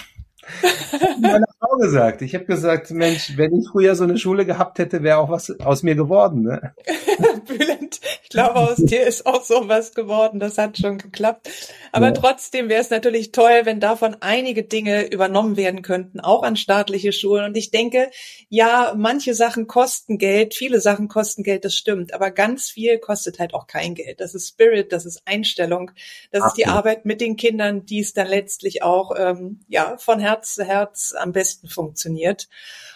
meiner 1.21 1.48
Frau 1.59 1.75
gesagt. 1.75 2.21
Ich 2.21 2.33
habe 2.35 2.45
gesagt, 2.45 2.89
Mensch, 2.91 3.35
wenn 3.35 3.53
ich 3.53 3.67
früher 3.69 3.93
so 3.95 4.05
eine 4.05 4.17
Schule 4.17 4.45
gehabt 4.45 4.79
hätte, 4.79 5.03
wäre 5.03 5.17
auch 5.17 5.29
was 5.29 5.59
aus 5.59 5.83
mir 5.83 5.95
geworden. 5.95 6.43
Ne? 6.43 6.73
Bülent, 7.45 7.99
ich 8.23 8.29
glaube, 8.29 8.55
aus 8.55 8.77
dir 8.77 9.05
ist 9.05 9.25
auch 9.25 9.43
so 9.43 9.67
was 9.67 9.93
geworden. 9.93 10.39
Das 10.39 10.57
hat 10.57 10.77
schon 10.77 10.97
geklappt. 10.99 11.49
Aber 11.91 12.07
ja. 12.07 12.11
trotzdem 12.13 12.69
wäre 12.69 12.79
es 12.79 12.91
natürlich 12.91 13.33
toll, 13.33 13.61
wenn 13.63 13.81
davon 13.81 14.15
einige 14.21 14.63
Dinge 14.63 15.11
übernommen 15.11 15.57
werden 15.57 15.81
könnten, 15.81 16.21
auch 16.21 16.43
an 16.43 16.55
staatliche 16.55 17.11
Schulen. 17.11 17.43
Und 17.43 17.57
ich 17.57 17.71
denke, 17.71 18.09
ja, 18.47 18.93
manche 18.95 19.33
Sachen 19.33 19.67
kosten 19.67 20.17
Geld, 20.17 20.53
viele 20.53 20.79
Sachen 20.79 21.09
kosten 21.09 21.43
Geld, 21.43 21.65
das 21.65 21.75
stimmt. 21.75 22.13
Aber 22.13 22.31
ganz 22.31 22.69
viel 22.69 22.99
kostet 22.99 23.37
halt 23.37 23.53
auch 23.53 23.67
kein 23.67 23.95
Geld. 23.95 24.21
Das 24.21 24.33
ist 24.33 24.47
Spirit, 24.47 24.93
das 24.93 25.05
ist 25.05 25.23
Einstellung, 25.25 25.91
das 26.31 26.41
Ach, 26.43 26.47
ist 26.47 26.53
die 26.55 26.61
ja. 26.61 26.69
Arbeit 26.69 27.05
mit 27.05 27.19
den 27.19 27.35
Kindern, 27.35 27.85
die 27.85 27.99
es 27.99 28.13
dann 28.13 28.27
letztlich 28.27 28.81
auch 28.81 29.13
ähm, 29.17 29.59
ja 29.67 29.97
von 29.97 30.19
Herz 30.19 30.55
zu 30.55 30.63
Herz 30.63 31.13
am 31.17 31.33
besten 31.33 31.48
besten 31.49 31.67
funktioniert. 31.67 32.47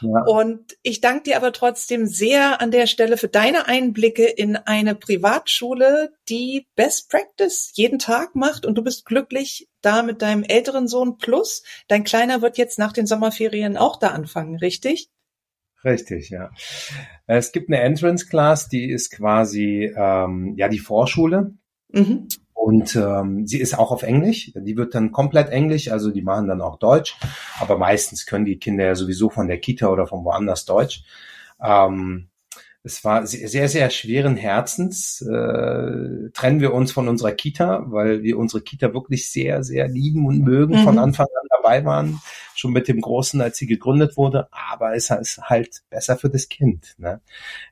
Ja. 0.01 0.23
Und 0.25 0.77
ich 0.83 1.01
danke 1.01 1.23
dir 1.23 1.37
aber 1.37 1.51
trotzdem 1.53 2.05
sehr 2.05 2.61
an 2.61 2.71
der 2.71 2.87
Stelle 2.87 3.17
für 3.17 3.27
deine 3.27 3.67
Einblicke 3.67 4.25
in 4.25 4.55
eine 4.55 4.95
Privatschule, 4.95 6.13
die 6.29 6.67
Best 6.75 7.09
Practice 7.09 7.71
jeden 7.73 7.99
Tag 7.99 8.35
macht 8.35 8.65
und 8.65 8.75
du 8.75 8.83
bist 8.83 9.05
glücklich 9.05 9.69
da 9.81 10.03
mit 10.03 10.21
deinem 10.21 10.43
älteren 10.43 10.87
Sohn 10.87 11.17
plus. 11.17 11.63
Dein 11.87 12.03
Kleiner 12.03 12.41
wird 12.41 12.57
jetzt 12.57 12.77
nach 12.77 12.93
den 12.93 13.07
Sommerferien 13.07 13.77
auch 13.77 13.97
da 13.97 14.09
anfangen, 14.09 14.57
richtig? 14.57 15.09
Richtig, 15.83 16.29
ja. 16.29 16.51
Es 17.27 17.51
gibt 17.51 17.69
eine 17.69 17.81
Entrance 17.81 18.27
Class, 18.27 18.69
die 18.69 18.89
ist 18.89 19.11
quasi 19.11 19.93
ähm, 19.95 20.53
ja 20.57 20.69
die 20.69 20.79
Vorschule. 20.79 21.55
Mhm. 21.93 22.27
Und 22.53 22.95
ähm, 22.95 23.47
sie 23.47 23.59
ist 23.59 23.77
auch 23.77 23.91
auf 23.91 24.03
Englisch. 24.03 24.51
Die 24.55 24.77
wird 24.77 24.95
dann 24.95 25.11
komplett 25.11 25.49
Englisch, 25.49 25.89
also 25.89 26.11
die 26.11 26.21
machen 26.21 26.47
dann 26.47 26.61
auch 26.61 26.77
Deutsch. 26.77 27.17
Aber 27.59 27.77
meistens 27.77 28.25
können 28.25 28.45
die 28.45 28.57
Kinder 28.57 28.85
ja 28.85 28.95
sowieso 28.95 29.29
von 29.29 29.47
der 29.47 29.59
Kita 29.59 29.87
oder 29.87 30.07
von 30.07 30.23
woanders 30.23 30.65
Deutsch. 30.65 31.03
Ähm, 31.61 32.27
es 32.85 33.03
war 33.05 33.25
sehr, 33.25 33.69
sehr 33.69 33.89
schweren 33.89 34.35
Herzens, 34.35 35.21
äh, 35.21 36.29
trennen 36.33 36.59
wir 36.59 36.73
uns 36.73 36.91
von 36.91 37.07
unserer 37.07 37.31
Kita, 37.31 37.85
weil 37.87 38.23
wir 38.23 38.37
unsere 38.37 38.61
Kita 38.61 38.93
wirklich 38.93 39.31
sehr, 39.31 39.63
sehr 39.63 39.87
lieben 39.87 40.25
und 40.25 40.39
mögen, 40.39 40.81
mhm. 40.81 40.83
von 40.83 40.99
Anfang 40.99 41.27
an 41.27 41.47
dabei 41.63 41.85
waren, 41.85 42.21
schon 42.55 42.71
mit 42.71 42.87
dem 42.87 43.01
Großen, 43.01 43.41
als 43.41 43.57
sie 43.57 43.67
gegründet 43.67 44.17
wurde, 44.17 44.47
aber 44.51 44.95
es 44.95 45.09
ist 45.09 45.39
halt 45.41 45.81
besser 45.89 46.17
für 46.17 46.29
das 46.29 46.49
Kind. 46.49 46.95
Ne? 46.97 47.21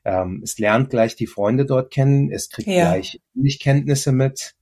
Ähm, 0.04 0.40
es 0.42 0.58
lernt 0.58 0.90
gleich 0.90 1.14
die 1.16 1.26
Freunde 1.26 1.66
dort 1.66 1.92
kennen, 1.92 2.30
es 2.30 2.50
kriegt 2.50 2.68
ja. 2.68 2.90
gleich 2.90 3.20
Kenntnisse 3.60 4.12
mit 4.12 4.54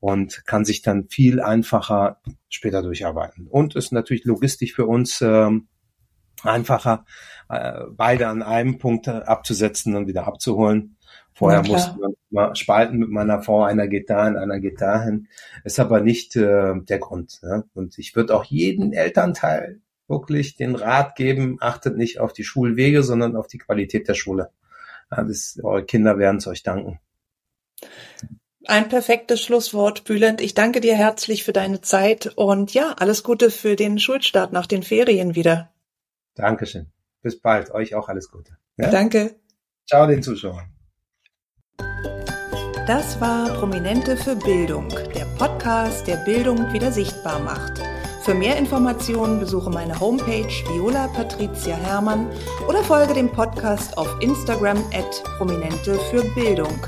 und 0.00 0.44
kann 0.46 0.64
sich 0.64 0.82
dann 0.82 1.08
viel 1.08 1.40
einfacher 1.40 2.20
später 2.48 2.82
durcharbeiten. 2.82 3.46
Und 3.48 3.74
ist 3.74 3.92
natürlich 3.92 4.24
logistisch 4.24 4.74
für 4.74 4.86
uns 4.86 5.20
ähm, 5.20 5.68
einfacher, 6.42 7.04
äh, 7.48 7.80
beide 7.90 8.28
an 8.28 8.42
einem 8.42 8.78
Punkt 8.78 9.08
abzusetzen 9.08 9.96
und 9.96 10.06
wieder 10.06 10.26
abzuholen. 10.26 10.95
Vorher 11.36 11.62
ja, 11.62 11.70
mussten 11.70 12.00
wir 12.00 12.14
mal 12.30 12.56
spalten 12.56 12.96
mit 12.96 13.10
meiner 13.10 13.42
Frau, 13.42 13.62
einer 13.62 13.88
geht 13.88 14.08
dahin, 14.08 14.38
einer 14.38 14.58
geht 14.58 14.80
dahin. 14.80 15.28
Ist 15.64 15.78
aber 15.78 16.00
nicht 16.00 16.34
äh, 16.34 16.72
der 16.80 16.98
Grund. 16.98 17.40
Ne? 17.42 17.64
Und 17.74 17.98
ich 17.98 18.16
würde 18.16 18.34
auch 18.34 18.44
jeden 18.44 18.94
Elternteil 18.94 19.82
wirklich 20.08 20.56
den 20.56 20.74
Rat 20.74 21.14
geben, 21.14 21.58
achtet 21.60 21.98
nicht 21.98 22.20
auf 22.20 22.32
die 22.32 22.42
Schulwege, 22.42 23.02
sondern 23.02 23.36
auf 23.36 23.48
die 23.48 23.58
Qualität 23.58 24.08
der 24.08 24.14
Schule. 24.14 24.48
Ja, 25.10 25.24
das, 25.24 25.60
eure 25.62 25.84
Kinder 25.84 26.16
werden 26.16 26.38
es 26.38 26.46
euch 26.46 26.62
danken. 26.62 27.00
Ein 28.64 28.88
perfektes 28.88 29.42
Schlusswort, 29.42 30.04
Bülent. 30.04 30.40
Ich 30.40 30.54
danke 30.54 30.80
dir 30.80 30.96
herzlich 30.96 31.44
für 31.44 31.52
deine 31.52 31.82
Zeit 31.82 32.32
und 32.34 32.72
ja, 32.72 32.94
alles 32.98 33.22
Gute 33.22 33.50
für 33.50 33.76
den 33.76 33.98
Schulstart 33.98 34.54
nach 34.54 34.66
den 34.66 34.82
Ferien 34.82 35.34
wieder. 35.34 35.70
Dankeschön. 36.34 36.86
Bis 37.20 37.38
bald. 37.38 37.72
Euch 37.72 37.94
auch 37.94 38.08
alles 38.08 38.30
Gute. 38.30 38.56
Ja? 38.78 38.90
Danke. 38.90 39.34
Ciao 39.86 40.06
den 40.06 40.22
Zuschauern. 40.22 40.75
Das 42.86 43.20
war 43.20 43.48
Prominente 43.54 44.16
für 44.16 44.36
Bildung, 44.36 44.86
der 45.12 45.24
Podcast, 45.38 46.06
der 46.06 46.18
Bildung 46.18 46.72
wieder 46.72 46.92
sichtbar 46.92 47.40
macht. 47.40 47.82
Für 48.22 48.32
mehr 48.32 48.56
Informationen 48.56 49.40
besuche 49.40 49.70
meine 49.70 49.98
Homepage 49.98 50.46
Viola 50.68 51.08
Patricia 51.08 51.74
Hermann 51.74 52.28
oder 52.68 52.84
folge 52.84 53.14
dem 53.14 53.28
Podcast 53.28 53.98
auf 53.98 54.08
Instagram 54.20 54.78
at 54.94 55.24
Prominente 55.36 55.98
für 56.10 56.22
Bildung. 56.36 56.78